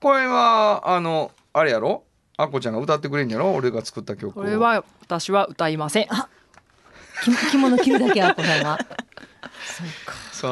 [0.01, 2.05] これはあのあれやろ？
[2.37, 3.55] あこちゃんが歌ってくれんやろ？
[3.55, 4.43] 俺が作った曲を。
[4.43, 6.09] これは私は歌いません。
[7.25, 8.79] き 着物着るだけあこさんは
[9.65, 9.87] そう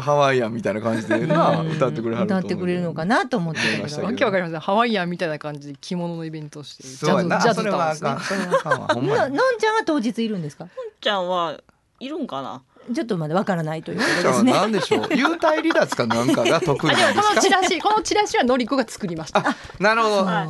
[0.00, 1.68] ハワイアンみたいな感じでなうん。
[1.70, 3.74] 歌ってくれはると思う歌ってくれるのかなと思ってたけど。
[3.76, 4.61] 思いましたけわけわかりません。
[4.61, 7.38] ハワイアンみたいな感じで着物のイベントをしてジそうやな。
[7.38, 7.90] ャズジャズ歌うん。
[7.90, 9.16] ですね。
[9.16, 10.68] のんちゃんは当日いるんですか？
[11.00, 11.59] ちゃんは
[11.98, 12.62] いるんかな？
[12.94, 14.53] ちょっとまだわからないというこじゃあとですね。
[14.53, 15.05] 何でしょう？
[15.05, 19.57] 幽体離脱かなんかが得意あでもこのなんですか チラシこのチラシはのりこが作りました。
[19.79, 20.16] なるほど。
[20.18, 20.44] そうは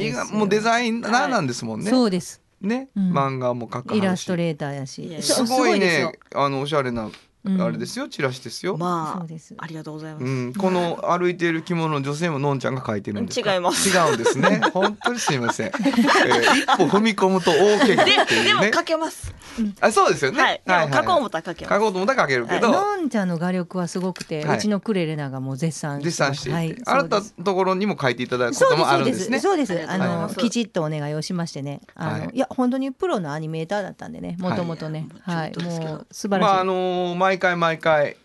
[0.00, 1.90] いもうデザイナーなんですもんね。
[1.90, 2.40] そうです。
[2.62, 3.12] ね、うん。
[3.12, 5.22] 漫画も描かはるしイラストレーターやし。
[5.22, 6.10] すごいね。
[6.34, 7.12] あのおしゃれなうん
[7.60, 8.76] あれですよ、チラシですよ。
[8.76, 9.54] まあそうです。
[9.58, 13.54] ありがとうございます、うん、この歩いている着物の女性ものんちゃんが描いてるんですか？
[13.54, 13.88] 違います。
[13.88, 14.60] 違うんですね。
[14.72, 15.66] 本当にすみません。
[15.68, 18.60] えー一歩踏み込むと大怪我でっていうね。
[18.60, 19.34] でもかけます。
[19.80, 20.42] あ、そうですよね。
[20.42, 20.62] はい。
[20.64, 21.74] でも書こう思ったら書けます。
[21.74, 22.70] 書こうと思ったら書けるけど。
[22.70, 24.58] のんちゃんの画力はすごくて、はい。
[24.58, 29.40] うちのクレレナがもう絶賛絶賛してはい、あなたところにも書いていただくこともあるんですね。
[29.40, 29.86] そうです。
[29.88, 31.80] あの、きちっとお願いをしましてね。
[31.94, 32.30] あの、はい。
[32.34, 34.36] い、や本当にプロのアニメーターだったんでね。
[34.38, 35.08] もともとね。
[35.22, 38.16] はい、もう素晴らしい、まああのー毎回毎回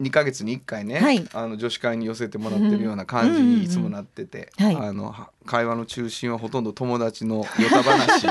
[0.00, 1.26] 2ヶ月に1回ね、はい。
[1.32, 8.26] あの女子会に寄せてもらってるような感じにいつもなってて、うんうんうんあのは会話の中心はほとんど友達の ヨタ話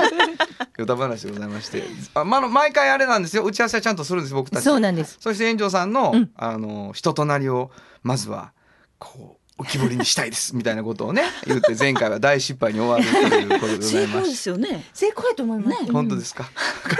[0.78, 1.82] ヨタ話でございまして
[2.14, 3.42] あ、まの、毎回あれなんですよ。
[3.42, 4.64] 打ち合わせはちゃんとするんです僕たち。
[4.64, 5.16] そうなんです。
[5.18, 6.30] そして園長さんの,、うん。
[6.36, 7.72] あの人となりを
[8.04, 8.52] まずは
[8.98, 14.34] こう浮き彫りにしたいですみたいなことをね言って前回は大失敗に終わるということでござ成功でいます。
[14.36, 16.44] すよね成功やと思います、うん本当ですか？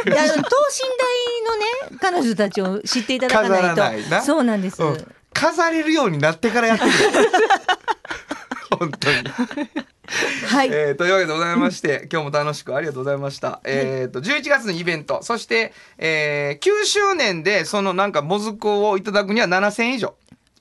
[0.06, 0.40] いや等身大の
[1.94, 6.94] ね彼女たちを知っていただかないと飾らないなそうなんです、うん飾れるようになってからやってくれ。
[8.76, 9.16] 本当に。
[10.46, 13.60] はい、えーというわけでございまして、今日も楽しくありがとうございました。
[13.64, 20.16] えっ、と11月のイベント、そして、えー、9周年でそのなんかもずくをいただくには7000円以上。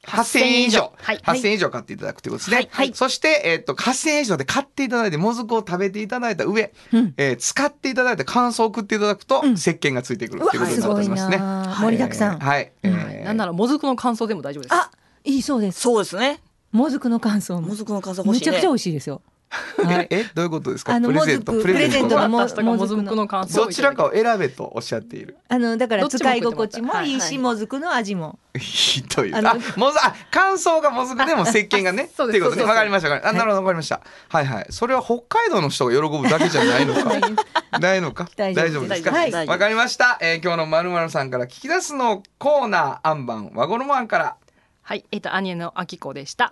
[0.08, 1.17] 8000円以上、はい。
[1.17, 2.58] 8000円以上買っていただくということですね。
[2.58, 2.70] はい。
[2.72, 2.91] はい。
[2.93, 7.13] そして、えっ、と、8000円以上で買っていただいて、もずくを食べていただいた上、うん。
[7.17, 9.54] えー使っていただいて感想を送っていただくと、うん。
[9.54, 11.38] 石鹸がついてくるということになりますね。
[11.38, 11.76] すごいな。
[11.82, 12.36] 盛りだくさん。
[12.36, 12.72] えーはい。
[12.84, 13.06] えー。
[13.06, 14.74] はいなんならもずくの感想でも大丈夫です。
[14.74, 14.89] あ
[15.26, 15.82] いいそうです。
[15.82, 16.39] そうですね。
[16.72, 17.70] もずくの感想も。
[17.70, 18.34] もずくの数欲しいね。
[18.34, 20.93] めちゃくちゃ美味しいですよはい え、どういうことですか？
[20.95, 25.38] あのプレゼント、プレゼントのもずくの感想をどちらかを選べとおっしゃっている。
[25.47, 29.33] あのだから使い心地もいいし、もずくの味もひどい。
[29.33, 32.10] あのあ、もず、あ、感想がもずくでも石鹸がね。
[32.15, 32.57] そうですっていうことね。
[32.57, 33.10] そうですわかりました。
[33.10, 34.01] わかりましたあ、なるほど、わかりました。
[34.29, 34.65] はいはい。
[34.69, 37.12] それは北海道の人が喜ぶだけじゃないのか？
[37.79, 38.27] ないのか？
[38.36, 39.51] 大丈夫です大丈夫ですか？
[39.51, 40.17] わかりました。
[40.19, 44.36] えー今日のまるまるさんから聞き出すのコーナー、アンバン、和衣案から。
[44.81, 46.51] はい、えっ、と兄のあきこでした。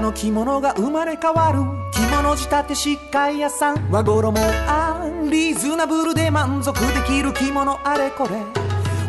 [0.00, 1.60] の着物が生まれ変わる。
[1.92, 3.90] 着物仕立て疾患屋さん。
[3.90, 8.30] 和衣あんリーズナブルで満足できる着物あれこれ。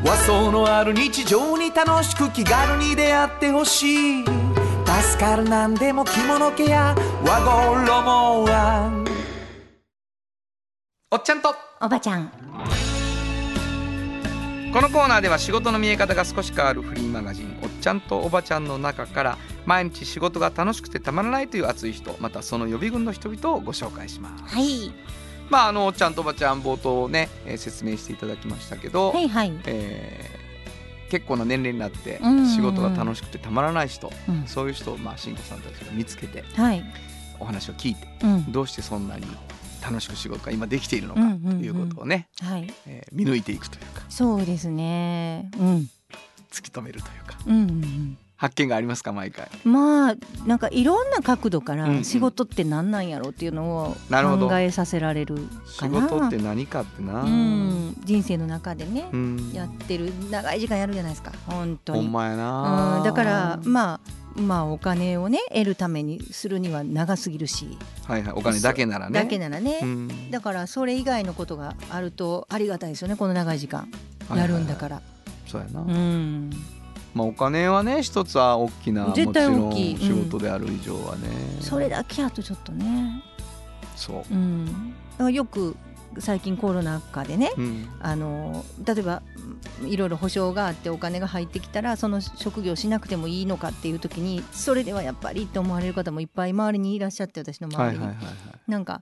[0.04, 4.26] 和装のある日常に楽しく気軽に出会ってほしい。
[4.26, 6.96] 助かるなんでも着物ケア。
[7.26, 9.06] 和衣あん。
[11.12, 11.54] おっちゃんと。
[11.82, 12.32] おばちゃん。
[14.72, 24.56] このコーナーでは仕事の見え方が少し変わるフリーマガジン「おっちゃんとおばちゃん」の中から毎日仕事が楽しくてたまらないという熱い人またその予備軍の人々をご紹介します。
[24.56, 24.92] はい。
[25.50, 32.48] まああのちゃんとおばちゃん冒頭ね、えー説明していただきましたけど、はいはい、えー結構な年齢になってうんうんうん。
[32.48, 34.44] 仕事が楽しくてたまらない人、うん。
[34.48, 36.82] そういう人をまあ慎吾さんたちが見つけてはい。
[37.38, 38.52] お話を聞いてうん。
[38.52, 39.26] どうしてそんなに
[39.84, 41.60] 楽しく仕事が今できているのかうんうんうん。
[41.60, 42.74] ということをね、はい。
[42.88, 44.04] えー見抜いていくというか。
[44.08, 45.50] そうですね。
[45.60, 45.90] うん
[46.52, 47.38] 突き止めるというか。
[47.48, 49.48] うんうん発見がありますか毎回。
[49.66, 50.16] うんまあ
[50.48, 51.98] なんかいろんな角度かうんうん。
[52.00, 56.08] ら仕事って何なんやろうっていうのを考えさせられる仕かな。
[56.08, 57.22] 事って何かってな。
[57.22, 57.96] うん。
[58.04, 59.52] 人生の中でねうん。
[59.54, 61.32] やってる長い時間やるじゃないですか。
[61.46, 62.02] 本当に。
[62.02, 62.98] ほんまやな。
[62.98, 63.04] うん。
[63.04, 64.00] だからま
[64.36, 68.34] あまあお金をね得るためにするには長すぎるし、はいはい。
[68.34, 69.20] お金だけならね。
[69.20, 70.32] だけならね、うん。
[70.32, 73.88] だからそれ以外のことがあるとありがたいですよねこの長い時間。
[74.36, 75.02] やるんだから、
[75.52, 75.82] そうやな。
[75.82, 76.50] うん
[77.14, 81.28] まあお金はね一つは大きなもち絶対ろん大きいうん仕事である以上はね。
[81.60, 83.22] それだけやとちょっとね、
[83.98, 84.34] そう。
[84.34, 84.72] うん、だ
[85.18, 85.76] からよく
[86.18, 87.88] 最近コロナ禍でねうん。
[88.00, 89.22] あの例えば
[89.86, 98.72] いろいろ保証があってお金が入ってきたらその職業しなくてもいいのかっていう時にそれではやっぱりって思われる方もいっぱい周りにいらっしゃって私の周りに、はいはいはいはい。
[98.72, 99.02] なんか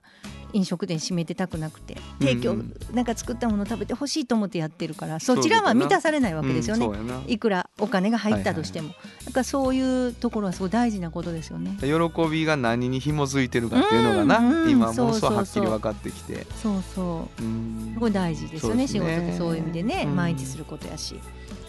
[0.52, 6.88] 飲食店閉めてたくなくて提供、うんなんか作ったもの食べてほしいと思ってやってるからそちらは満たされないわけですよね、
[7.28, 8.88] いくらお金が入ったとしても、
[9.26, 11.76] だからそういうところはすごい大事なことですよね。
[11.80, 16.46] 喜びが何に紐づいてるかっていうのがな、うんうん今ものすごいはっきり分かってきて。
[16.60, 16.99] そうそう
[17.38, 17.42] う。
[17.42, 17.90] ん。
[17.94, 18.88] すごい大事ですよねね。
[18.88, 20.16] 仕事ってそういう意味でね、うん。
[20.16, 21.18] 毎日することやし。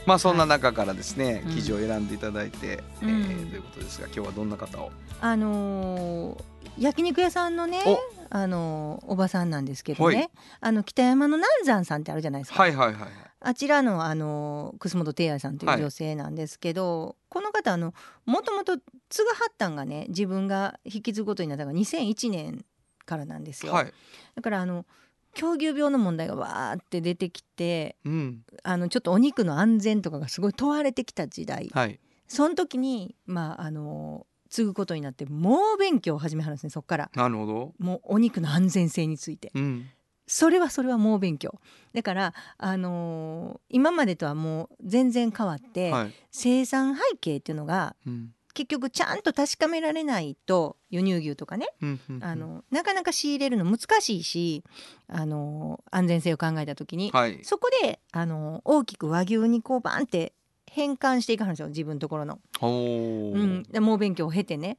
[0.06, 3.10] まあそんな中からですね、うん記事を選んでいただいて、うん。
[3.10, 4.92] えーということですが今日はどんな方を？
[5.22, 6.44] あのー
[6.78, 8.00] 焼肉屋さんのねお。
[8.30, 10.30] あのーおばさんなんですけどね、はい。
[10.62, 13.10] あの北山の南山さんってあるじゃないですか、はいはいはいはい。
[13.44, 15.82] あちらのあの楠本貞愛さんというはい。
[15.82, 17.94] 女性なんですけど、この方あの
[18.26, 18.78] もともと
[19.10, 22.66] 継がはったんがね自分が引き継ぐことになったのが2001年
[23.06, 23.94] からなんですよ、はい。
[24.36, 24.86] だからあの
[25.34, 28.44] 狂牛病の問題がわーって出てきてうん。
[28.64, 31.70] あのちょっとお肉の安全とかがすごい問われてきた時代。
[31.74, 32.00] はい。
[32.28, 37.12] その時にまああの継ぐことになって猛勉強を始めはるんですねそこから。
[37.16, 37.74] なるほど。
[37.80, 39.52] もうお肉の安全性について。
[39.56, 39.86] うん。
[40.28, 41.60] それはそれは猛勉強。
[41.94, 46.14] だから、あのー今までとはもう全然変わって、はい。
[46.32, 54.64] 生産背景っていうのがうん結局ちゃんと確かめられないと輸入牛とかね、うんうんあのなかなか仕入れるの難しいし、
[55.08, 57.40] あのー安全性を考えた時に、はい。
[57.44, 60.34] そこで、あのー大きく和牛にこうバンって
[60.68, 62.40] 変換していかはるんですよ自分のところの。
[62.62, 64.78] うん、で猛勉強を経てね。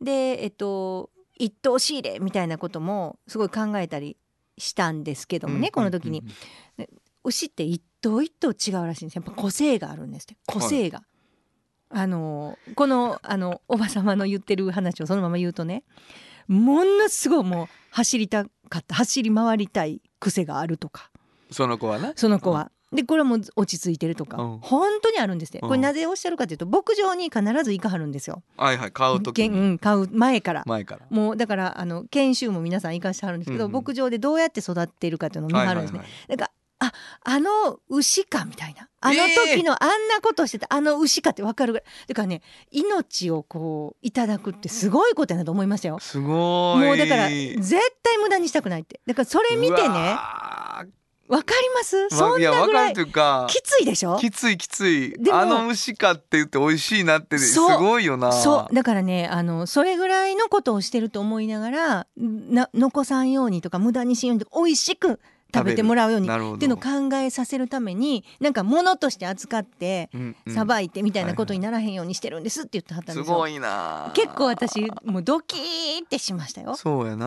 [0.00, 4.16] でえっと一等仕入れみたいなこともすごい考えたり
[4.58, 6.22] したんですけどもね、うんこの時に、
[7.24, 9.16] 牛って一頭一頭違うらしいんです。
[9.16, 10.36] やっぱ個性があるんですって。
[10.46, 11.02] 個性が。
[11.92, 15.82] あのこのあのおばさまの言ってる話をそのまま言うとね
[16.46, 21.10] ものすごいもう走りたかった走り回りたい癖があるとか。
[21.50, 22.12] その子はな？
[22.14, 22.70] その子は。
[22.92, 24.58] でこれはもう落ち着いてるとか、うん。
[24.58, 25.60] 本当にあるんですって。
[25.60, 28.42] これうんなぜおっしゃるかというと牧場に必ず行かはるんですよ。
[28.56, 30.62] はいはい買う時うにん買う前から。
[30.66, 31.06] 前から。
[31.10, 33.76] もうだからあの研修も皆さん行かしてはるんですけど、うんうん。
[33.76, 35.98] 牧場でどうやって育っているかっていうのを見はるんですね。
[36.00, 38.88] はいはいだからああの牛かみたいな。
[39.02, 41.86] あのえー時のあんなことをしてた、あの牛かって分かるぐらい。
[42.08, 45.98] だからね命をこういただくってすごいことやなと思いましたよ。
[46.00, 46.24] すご
[46.82, 46.86] い。
[46.86, 47.70] もうだから絶
[48.02, 49.00] 対無駄にしたくないって。
[49.06, 50.84] だからそれ見てうねわ
[51.28, 51.96] 分かります？
[51.96, 52.92] ーそんなぐらい。
[52.92, 53.46] いうか。
[53.48, 54.18] きついでしょ？
[54.18, 55.14] きついきつい。
[55.32, 58.32] あの牛かって言って美味しいなってすごいよな。
[58.32, 58.74] そう。
[58.74, 65.20] だからねあのそれぐらいのことをしてると思いながらな残さんようにとか無駄にしんようにとか美味しく
[65.52, 66.28] 食べてもらうように。
[66.28, 70.54] っていうのを考えさせるためになんか物として扱ってうんうん。
[70.54, 73.34] さばいてみたいなことにならへんようにしてるんですって言ってはったんですよ。
[73.34, 74.10] すごいな。
[74.14, 76.74] 結構私もうドキーってしましたよ。
[76.76, 77.26] そうやな、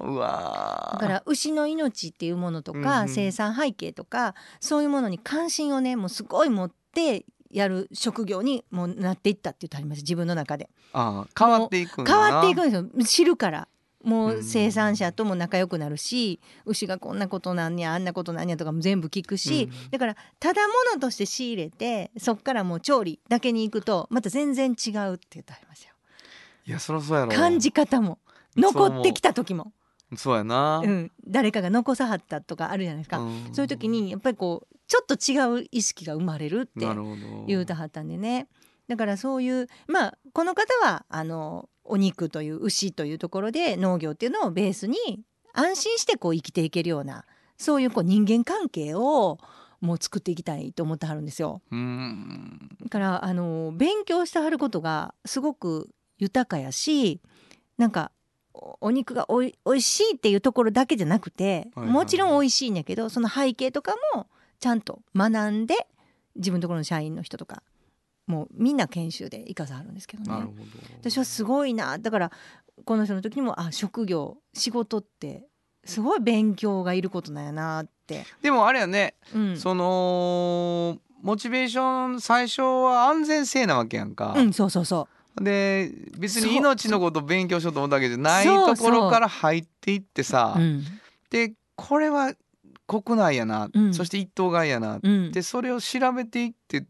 [0.00, 1.00] うわー。
[1.00, 3.08] だから牛の命っていうものとか、うんうん。
[3.08, 10.70] 生産背景とかそういうものに関心をねもうすごい持ってやる職業にもうなっていったって言ってあります自分の中で。
[10.92, 13.04] あー変わっていくんだ変なわっていくんですよ。
[13.04, 13.68] 知るから
[14.04, 19.90] もううん生産者とも仲良くなるし、牛がこんなことなんやあんなことなんやとかも全部聞くし、うん。
[19.90, 25.92] だからただ物として仕入れてそっからもう調理だけに行くとまた全然違うって言ってありますよ。
[26.66, 27.32] いやそりゃそうやろ。
[27.32, 28.18] 感じ方も
[28.56, 29.72] 残ってきた時も。
[30.16, 33.48] そうやな、うん、誰かが残さはったとかあるじゃないですか、ん。
[33.52, 36.86] そういう時にやっぱりこうちょっと違う意識が生まれるって
[37.46, 38.46] 言うたはったんでね
[38.88, 44.96] だからそういうまあこの方はあのお肉という牛というところで農業っていうのをベースに
[45.52, 47.24] 安心してこう生きていけるような
[47.58, 49.38] そういうこう人間関係を
[49.80, 51.60] もう作っていきたいと思ってはるんですよ。
[51.70, 57.20] うんだからあの勉強してはることがすごく豊かやし
[57.78, 58.12] なんか
[58.54, 64.26] おお肉がおいおいしいっていうところだけじゃなくて、もちろんおいしいんやけどその背景とかも
[64.60, 65.86] ちゃんと学んで
[66.36, 67.62] 自分のところの社員の人とか
[68.32, 70.28] もうみんな研修で生かさはるんですけどね。
[70.30, 70.62] なるほど。
[71.00, 71.98] 私はすごいな。
[71.98, 72.32] だから
[72.84, 75.44] この人の時にもあ職業仕事って
[75.84, 85.08] すごい勉強がいることなんやなって、でもあれやね、うん、そのモチベーション最初は安全性なわけやんか、うんそうそうそ
[85.40, 90.84] で別に命のこと勉強しようと思ったわけじゃないところから入っていってさう、うん。
[91.30, 92.34] でこれは
[92.86, 93.94] 国内やな、うん。
[93.94, 95.32] そして一等外やな、うん。
[95.32, 96.84] でそれを調べていって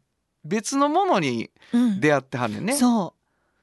[0.44, 2.00] 別のものにうん。
[2.00, 2.74] 出会ってはんねんね。
[2.74, 3.14] そ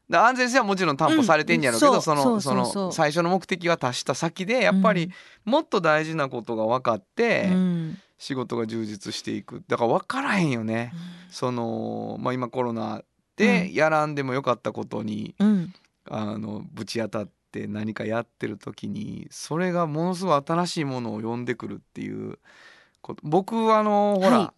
[0.10, 5.12] で安全性はもちろん担保されてんやろうけど、うんそのその最初の目的が達した先でやっぱり
[5.46, 7.98] もっと大事なことが分かって、う、うん。
[8.18, 9.64] 仕事が充実していく。
[9.68, 10.92] だから分からへんよね。
[11.30, 13.04] そのまあ、今コロナ
[13.38, 15.74] でやらんでもよかったことに、うん。
[16.10, 22.40] あのぶち当たって何かやってる時にそれがものすごい新しいものを呼んでくるっていう
[23.02, 23.22] こと。
[23.24, 24.54] 僕はあのほら、は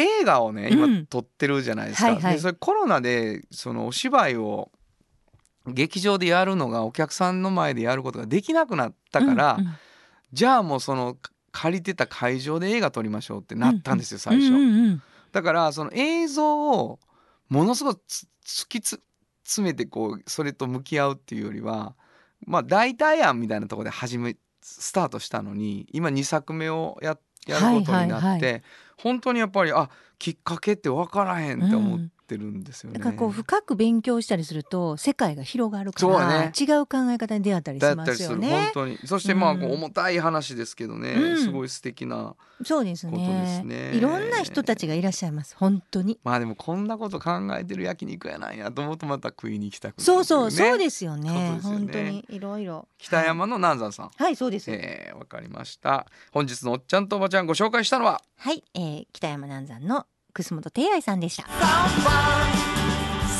[0.00, 0.78] 映画をねうん。
[0.78, 2.12] 今撮ってるじゃないですか。
[2.12, 2.34] はいはい。
[2.34, 4.70] でそれコロナでそのお芝居を
[5.66, 9.74] 劇場でやるのがお客さんの前でやることができなくなったから、うんうん。
[10.32, 11.16] じゃあもうその
[11.52, 14.48] 借りてた会場で映画撮りましょうってなったんですよ、最初。
[14.48, 15.02] うんうんうん。
[15.32, 16.98] だからその映像を
[17.48, 19.00] ものすごくつ突きつ
[19.44, 21.94] 詰めてこうそれと向き合うっていうよりは
[22.46, 27.18] まあ代替案みたいなところで始めスタートしたのに今2作目をや
[27.48, 28.60] やることになって、はいはいは
[28.98, 29.88] 本当にやっぱりあ
[30.18, 32.98] きっかけって分からへんって思ってるんですよね。
[32.98, 36.52] だからこう深く勉強したりすると世界が広がるから、ね。
[36.58, 38.50] 違う考え方に出会ったりしますよね。
[38.50, 38.70] 本。
[38.74, 41.38] 当にそしてまあう重たい話ですけどね、うん。
[41.38, 43.90] すごい素敵なそうですことですね。
[43.92, 46.20] ねいろんな人たちがいらっしゃいます本当に。
[46.22, 51.58] まあでもこんなこと考えてる焼肉やなんやと思うとまた食いに行きたくなるそうそう、そうですよね。
[51.62, 52.86] 本当にいろいろ。
[52.98, 54.70] 北山の南山さん、はいそうです。
[54.70, 56.06] えーわかりました。
[56.32, 58.20] 本日のおっちゃんとおばちゃんご紹介したのは？
[58.36, 60.06] はい、えー、北山南山の
[60.38, 61.48] 楠本貞愛さんでした。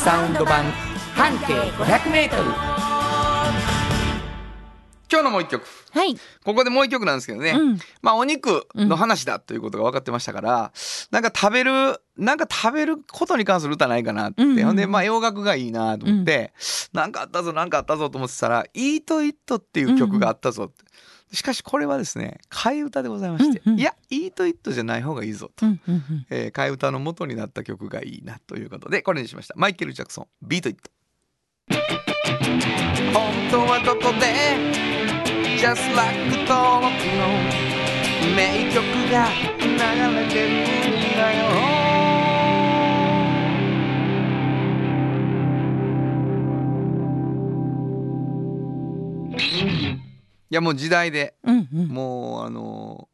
[0.04, 0.64] サウンド版
[1.14, 2.28] 半径 500m
[5.10, 5.64] 今日のもう一曲。
[5.92, 10.72] はい、ここでもう一曲なんですけどね、うん、まあお肉の話だということが分かってましたから、
[11.12, 14.58] なんか食べるなんか食べることに関する歌ないかなって、うん。
[14.58, 16.52] うんでまあ洋楽がいいなと思って、
[16.92, 20.82] なんかあったぞなんかあったぞと思ってたら「イートイットっていう曲があったぞって。
[21.32, 26.26] しかしこれはですね替え歌でございまして、うんうんいやイートイットじゃない方がいいぞと、うん、うん、うん。
[26.30, 29.54] えー替え歌の元になった曲がいいなということでこれにしました。
[29.56, 30.90] マイケル・ジャクソン「ビートイット」
[33.12, 34.88] 本当はどこで
[35.58, 36.18] Just like
[36.48, 37.28] 登録の
[38.34, 39.28] 名曲が
[39.60, 40.77] 流れてる
[50.50, 51.34] いやもう時代で。
[51.44, 51.88] うん、うん。
[51.88, 53.08] もうあの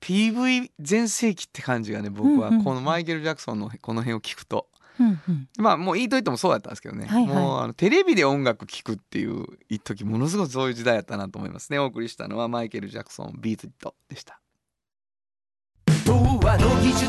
[0.00, 2.50] PV 全盛期って感じがね僕は。
[2.50, 4.68] このマイケル・ジャクソンのこの辺を聞くと、
[5.00, 5.48] うん、うん。
[5.58, 7.34] まあもういいと言ってもそうだったんですけどね、はいはい。
[7.34, 11.78] もうあのテレビで音楽聴くっていう一時ものすごくそういう時代やったなと思いますね。
[11.78, 14.40] お送りしたのはマイケル・ジャクソン「ビート・イット」でした。
[16.04, 17.04] 童話の技術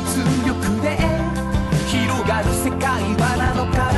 [0.46, 0.96] 力で
[1.86, 3.95] 広がる世界はなのか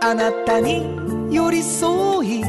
[0.00, 2.44] あなたに寄り添い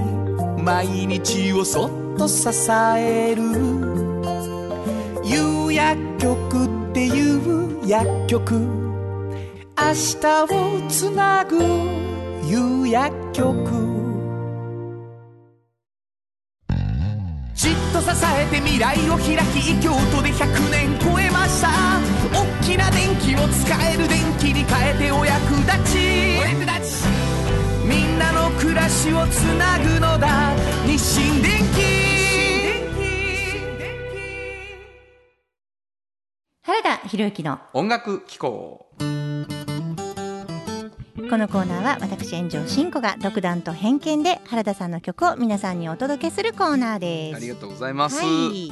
[0.61, 3.41] 毎日をそっと支える。
[5.23, 8.53] 有薬局っていう薬局。
[8.55, 11.57] 明日をつなぐ
[12.45, 13.89] 有薬局。
[17.55, 20.88] じっと支えて未来を開き京都で100年
[37.20, 38.88] 原田博之の音楽機構。
[41.30, 47.36] このコーナーは私炎上真子が独断と偏見で原田さんの曲を皆さんにお届けするコーナーです。
[47.36, 48.24] ありがとうございます。
[48.24, 48.72] はい、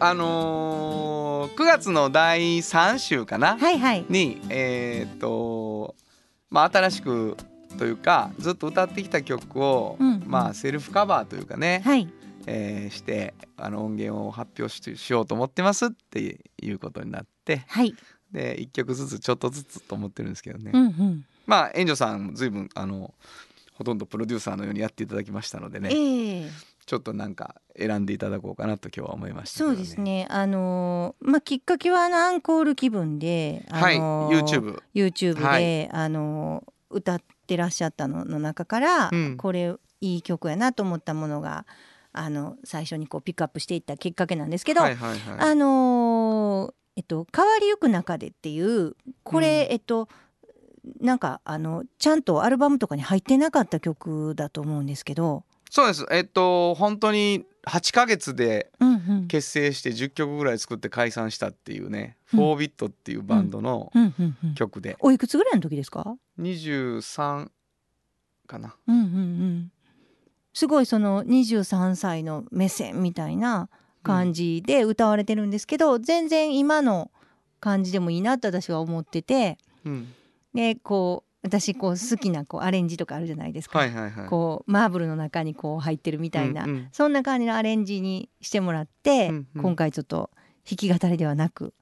[0.00, 4.04] あのー、9月の第3週かな、はいはい。
[4.10, 5.94] にえーっと
[6.50, 7.38] まあ新しく
[7.78, 10.22] というかずっと歌ってきた曲を、うん。
[10.26, 12.06] まあセルフカバーというかね、はい
[12.46, 17.94] えーしてあの音源を発表ししようと思ってますっていうことになってはい。
[18.32, 21.24] で1曲ずつちょっとずつと思ってるんですけどね、うんうん。
[21.46, 23.12] まあ援助さんも随分あの
[23.74, 25.90] ほとんどプロデューサーのようにやっていただきましたのでね。
[25.92, 26.50] ええ。
[26.86, 30.26] ちょっとなんか選んでいただこうかなと今日は思いましたけどそうですね。
[30.30, 33.98] あのーまあきっかけはあのアンコール気分で、あはい。
[33.98, 35.90] のー YouTube YouTube で、はい。
[35.90, 39.36] あのー歌ってらっしゃったのの中から、うん。
[39.36, 41.64] これいい曲やなと思ったものが
[42.12, 45.38] あの最初にこうピックアップしていったきっかけなんですけど、はいはいはい。
[45.38, 50.08] あのーえっと「変わりゆく中で」っていうこれ、えっと
[51.00, 56.06] なんかあのちゃんとアルバムとかに入ってなかった曲だと思うんですけど、そうです。
[56.10, 59.26] えっと本当に8ヶ月でうんうん。
[59.28, 62.40] 結成して10曲ぐらい作って解散したっていうね、うん。
[62.40, 64.14] フォービットっていうバンドのうん。
[64.18, 64.96] うんうん、曲で。
[65.00, 67.50] おいくつぐらいの時ですか？23
[68.46, 68.74] かな。
[68.88, 69.72] うんうんうん、
[70.60, 73.70] すごいその23歳の目線みたいな
[74.02, 77.10] 感じで歌われてるんですけど、全然今の
[77.60, 79.56] 感じでもいいなって私は思ってて。
[79.86, 80.12] うん。
[80.52, 84.26] でこう私こう好きなこうアレンジとかあるじゃないですか、はいはいはい。
[84.26, 86.88] こうマーブルの中にこう入ってるみたいな、うんうん。
[86.92, 89.62] そんな感じのアレンジにしてもらって、うんうん。
[89.62, 90.28] 今回ちょっと
[90.68, 91.72] 弾き語りではなく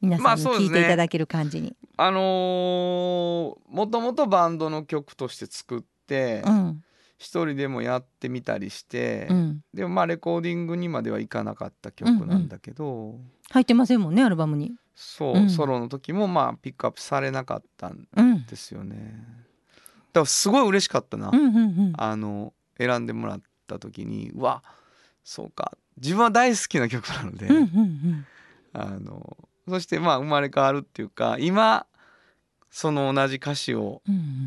[0.00, 1.76] 皆まさんに聴いていただける感じに。
[1.98, 6.82] あのーもともとバンドの曲として作ってうん
[7.22, 13.14] 一人でもやってみたりして、うん、でもまあレコーディングにまではいかなかった曲なんだけど、
[13.50, 14.72] 入ってませんもんねアルバムに。
[14.96, 15.48] そう、うん。
[15.48, 19.24] ソロの時もまあピックアップされなかったんうんですよね。
[20.12, 21.92] だからすごい嬉しかったな、うんうんうん。
[21.96, 24.64] あの選んでもらった時にうわ
[25.22, 25.78] そうか。
[25.98, 28.26] 自分は大好きな曲なので、うんうんうん。
[28.72, 29.36] あの
[29.68, 31.86] そしてまあ生まれ変わるっていうか今
[32.74, 34.02] その同じ歌詞を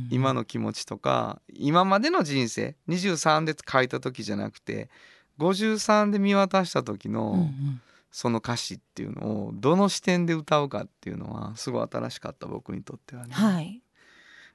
[0.10, 4.90] 今の気持ちとか今までの人生23で書いた時じゃなくて
[5.38, 13.34] 53で見渡した時のんその歌詞っていうのをどの視点で歌うかっていうのはすごい新しかった僕にとってはね。
[13.34, 13.82] はい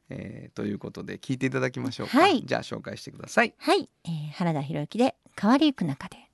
[0.09, 2.19] えーということで聞いていただきましょうか。
[2.19, 3.55] はいじゃあ紹介してください。
[3.57, 6.30] はい、えー原田博之で変わりゆく中で。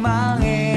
[0.00, 0.69] 前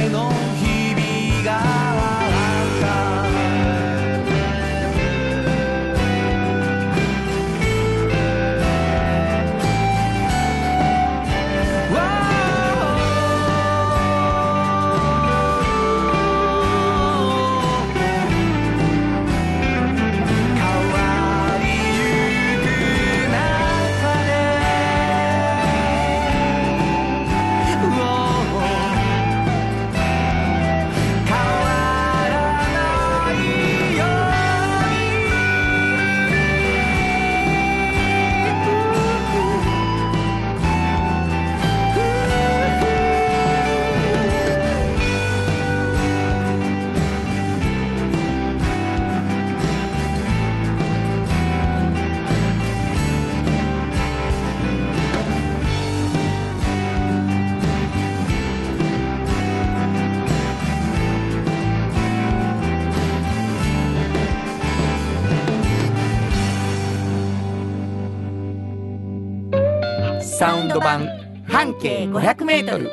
[71.64, 72.90] 半径 500m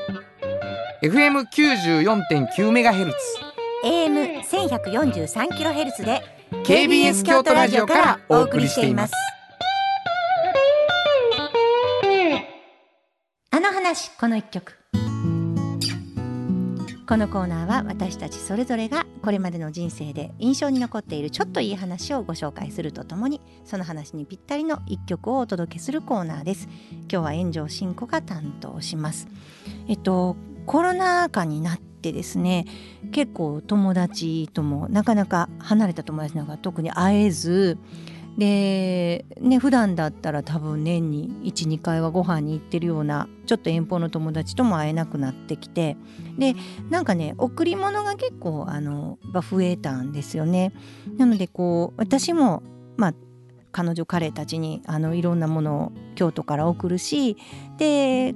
[1.03, 3.19] FM94.9 メガヘルツ
[3.83, 6.23] AM 千百四十三キロヘルツで
[6.65, 9.13] KBS 京都ラジオからお送りしています。
[13.51, 14.77] あの話この一曲。
[17.11, 26.69] このコーナーは私たちそれぞれがこれまでの人生で印象に残っているちょっといい話をご紹介するとともにその話にぴったりの一曲をお届けするコーナーです。
[26.93, 29.27] 今日は炎上真子が担当します。
[29.89, 30.37] えっと
[30.67, 32.67] コロナ禍になってですね
[33.11, 37.77] 結構友達ともなかなか離れた友達なんか特に会えず
[38.39, 45.97] でね普段だったら多分年に12回はご飯に行ってるようなちょっと遠方の友達とも会えなくなってきて
[46.39, 46.55] で
[46.89, 50.73] なんかね贈り物が結構あの増えたんですよね。
[51.17, 52.63] なのでこう私も
[52.97, 53.15] まあ
[53.73, 57.37] 彼女彼たちにあのいろんなものを京都から送るし
[57.79, 58.35] で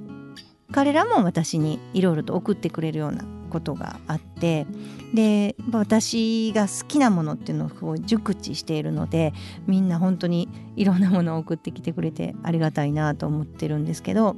[0.71, 3.25] 彼らも私にいろいろと送ってくれるような
[3.55, 4.67] ことがあって
[5.13, 9.33] で私が好きなものっていうのを熟知しているので
[9.65, 14.35] みんな本当にいろんなものを送ってきてくれてありがたいなと思ってるんですけど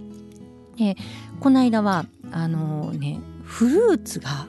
[0.78, 0.96] で
[1.40, 4.48] この間はあのねフルーツが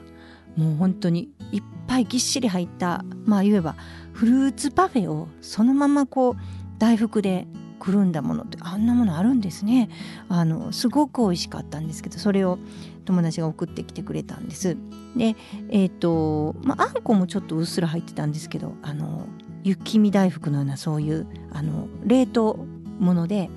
[0.55, 3.75] もう本当にいっぱいぎっしり入ったまあ言えば
[4.13, 6.35] フルーツパフェをそのままこう
[6.77, 7.47] 大福で
[7.79, 9.89] くるんだものってあんなものあるんですね。
[10.27, 12.59] あのすごく美味しかったんですけどそれを
[13.05, 14.77] 友達が送ってきてくれたんです。
[15.15, 15.35] で
[15.69, 19.27] えっ、と、まあ、あんこもちょっとうっすら入ってたんですけどあの
[19.63, 22.65] 雪見大福のようなそういうあの冷凍
[22.99, 23.49] もので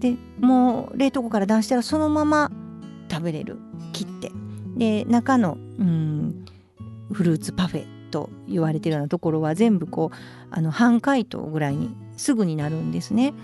[0.00, 2.50] でもう冷凍庫から出したらそのまま
[3.10, 3.58] 食べれる。
[3.92, 4.30] 切って。
[4.76, 6.44] で中のうん
[7.12, 10.16] フルーツパフェと言われてるようなところは全部こう
[10.50, 13.34] あの半解凍ぐらいにすぐになるんですね。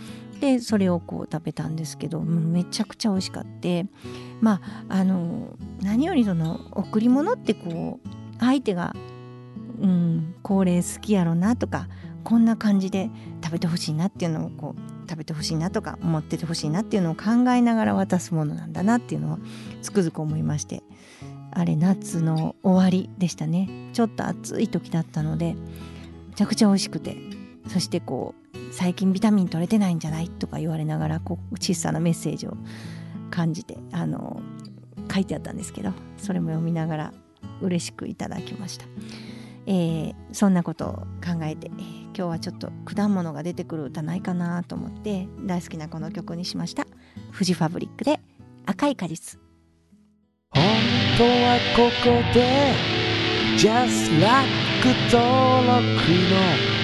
[0.45, 3.87] でそれをこう食べたんですけどめちゃくちゃ美味しかって
[4.43, 8.95] まああの何よりその贈り物ってこう相手が、
[9.81, 11.89] うん、これ好きやろなとか
[12.25, 13.09] こんな感じで
[13.43, 19.39] 食べてほしいなっていうのをこう食べてほしいなとか思っててほしいなっていうのを考えながら渡すものなんだなっていうのは
[19.81, 20.83] つくづく思いまして
[21.53, 23.71] あれ夏の終わりでしたね。
[23.95, 25.55] ちょっと暑い時だったので
[26.29, 27.17] めちゃくちゃ美味しくて
[27.69, 32.57] そしてこう最近ビタミン取れてないんじゃないとか言われながらこう小さなメッセージを
[33.31, 34.41] 感じてあの
[35.13, 37.15] 書いてあったんですけどそれも読みながら
[37.61, 38.87] 嬉しくいただきました、
[39.67, 40.93] えーそんなことを
[41.25, 46.87] 考えて、えー今日はちょっと果物が出てくる歌ないかなと思って大好きなこの曲にしました
[47.33, 48.21] フジファブリックで
[48.67, 49.41] 赤い果実。
[50.51, 50.63] 本
[51.19, 52.73] 当はここで
[53.59, 54.49] Just Like
[55.11, 55.83] 登録
[56.79, 56.84] の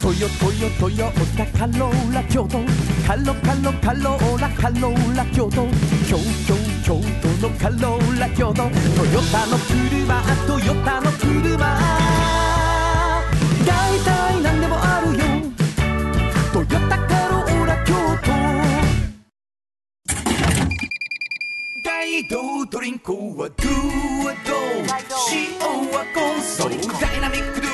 [0.00, 2.58] トヨトヨトヨタカローラ京都
[3.06, 5.68] カロカロカローラカローラ京都
[6.08, 6.16] 京
[6.48, 11.56] 都京都のカローラ京都トヨタの車トヨタの車
[13.64, 14.19] 大体
[22.00, 23.68] 大道ドリンクはドゥ
[24.24, 24.56] はド
[25.30, 25.60] 塩
[25.92, 27.70] はコンソーダイナミックドゥ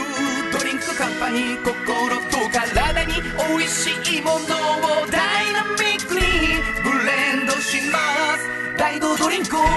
[0.59, 4.41] ドリンクカンパニー心と体に美味しいものを
[5.13, 6.21] ダイナミックに
[6.83, 7.99] ブレンドしま
[8.37, 8.43] す。
[8.77, 9.69] 大道ドリンクもの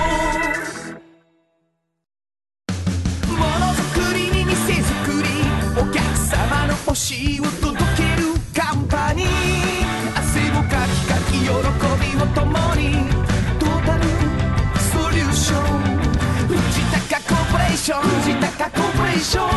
[3.70, 5.30] づくりに店づくり
[5.80, 9.28] お客様の欲しいを届けるカンパニー。
[10.18, 13.29] 汗をかきかき喜びを共に。
[17.70, 19.50] レーション藤高コーポレーション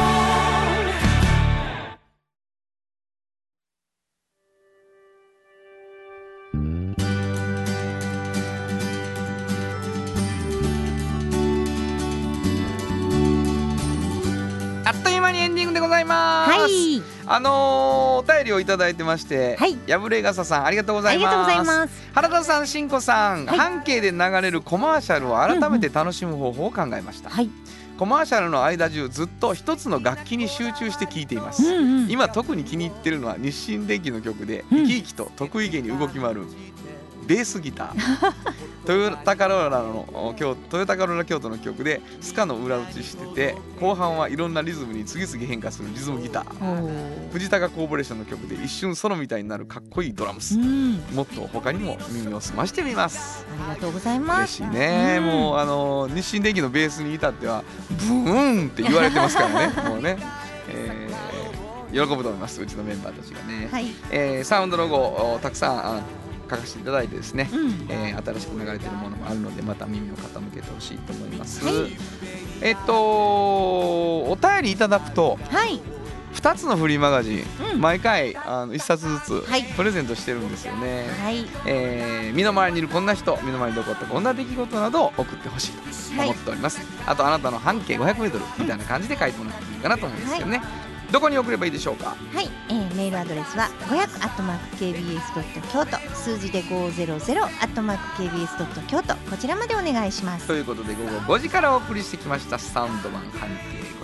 [14.84, 16.50] あっという間にエンディングでございます。
[16.50, 21.26] はいあのーお便りをいただいてまして、はいやぶれがささんありがとうございます。
[21.26, 27.30] ありがとうございます原田さん、しんこさん、はい半径で流れるコマーシャルを改めて楽しむ方法を考えました。
[27.30, 27.50] はい
[28.02, 31.64] コマーシャルの間中ずっと一つの楽器に集中して聴いています。
[31.64, 36.42] うんうん今特に気に入ってるのは日清電機の曲でうん生き生きと得意げに動き回る
[37.26, 38.32] ベースギター。
[38.84, 47.30] トヨタカローラの京トヨタカローラ京都の曲でスカの裏打ちしてて後半はいろんなリズムに次々変化するリズムギター。
[47.32, 50.56] 藤高コーポレーションの曲で一瞬ソロみたいになるかっこいいドラムス。
[50.56, 50.94] うん。
[51.14, 53.46] もっと他にも耳を澄ましてみます。
[53.68, 55.26] ありがとうございま嬉すしいね、うん。
[55.26, 59.72] もうあの日清電機のベースに至ってはブーンって言われてますからね。
[59.88, 60.16] もうね、
[60.68, 61.12] えー
[61.92, 62.60] 喜ぶと思います。
[62.62, 63.92] うちのメンバーたちがね、はい。
[64.10, 66.00] えーサウンドロゴをたくさんあ
[66.52, 67.86] 書かせていただいてですね、うん。
[67.88, 71.92] えー新しく流れてるものもあるのでまた耳を傾けてほしいと思います、はい。
[72.60, 75.80] えっとお便りいただくとはい。
[76.34, 77.44] 2つのフリーマガジン、
[77.74, 77.80] うん。
[77.80, 79.64] 毎回あの1冊ずつはい。
[79.64, 81.46] プレゼントしてるんですよね、はい。
[81.66, 85.72] えー身の回りにいるこんな人身の回りに起こったこんな出来事などを送ってほしい
[86.16, 90.62] と思っております、あとあなたの半径 500m みたいな感じで書いてもらってもいいかなと思うんですけどね、
[91.12, 92.16] どこに送ればいいでしょうか？
[92.34, 100.46] はい、えー、メールアドレスは500アットマーク KBS ドット京都数字で500アットマーク KBS ドット京都こちらまでお願いします。
[100.46, 103.50] ということで午後5時からお送りしてきましたサウンド版半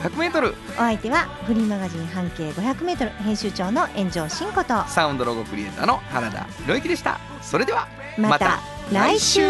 [0.02, 4.86] 径 500m お相手はフリーマガジン半径500メートル編集長の炎上真子と。
[4.88, 7.18] サウンドロゴクリエイターの原田博之でした。
[7.40, 7.88] それでは
[8.18, 8.58] また
[8.92, 9.40] 来週。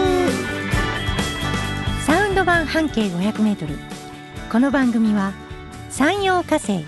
[2.07, 3.77] サウンド版半径500メートル。
[4.53, 5.33] この番組は
[5.91, 6.85] 山陽火星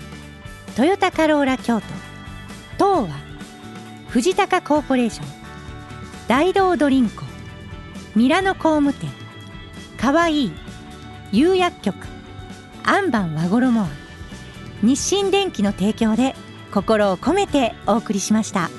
[0.75, 1.85] トヨタカローラ京都。
[2.77, 3.19] 東和。
[4.07, 5.27] 藤高コーポレーション。
[6.29, 7.23] 大道ドリンク
[8.15, 9.09] ミラノ工務店。
[9.97, 10.51] かわいい。
[11.33, 12.07] 釉薬局。
[12.85, 13.87] アンバン和衣。
[14.81, 16.35] 日清電機の提供で
[16.73, 18.69] 心を込めてお送りしました。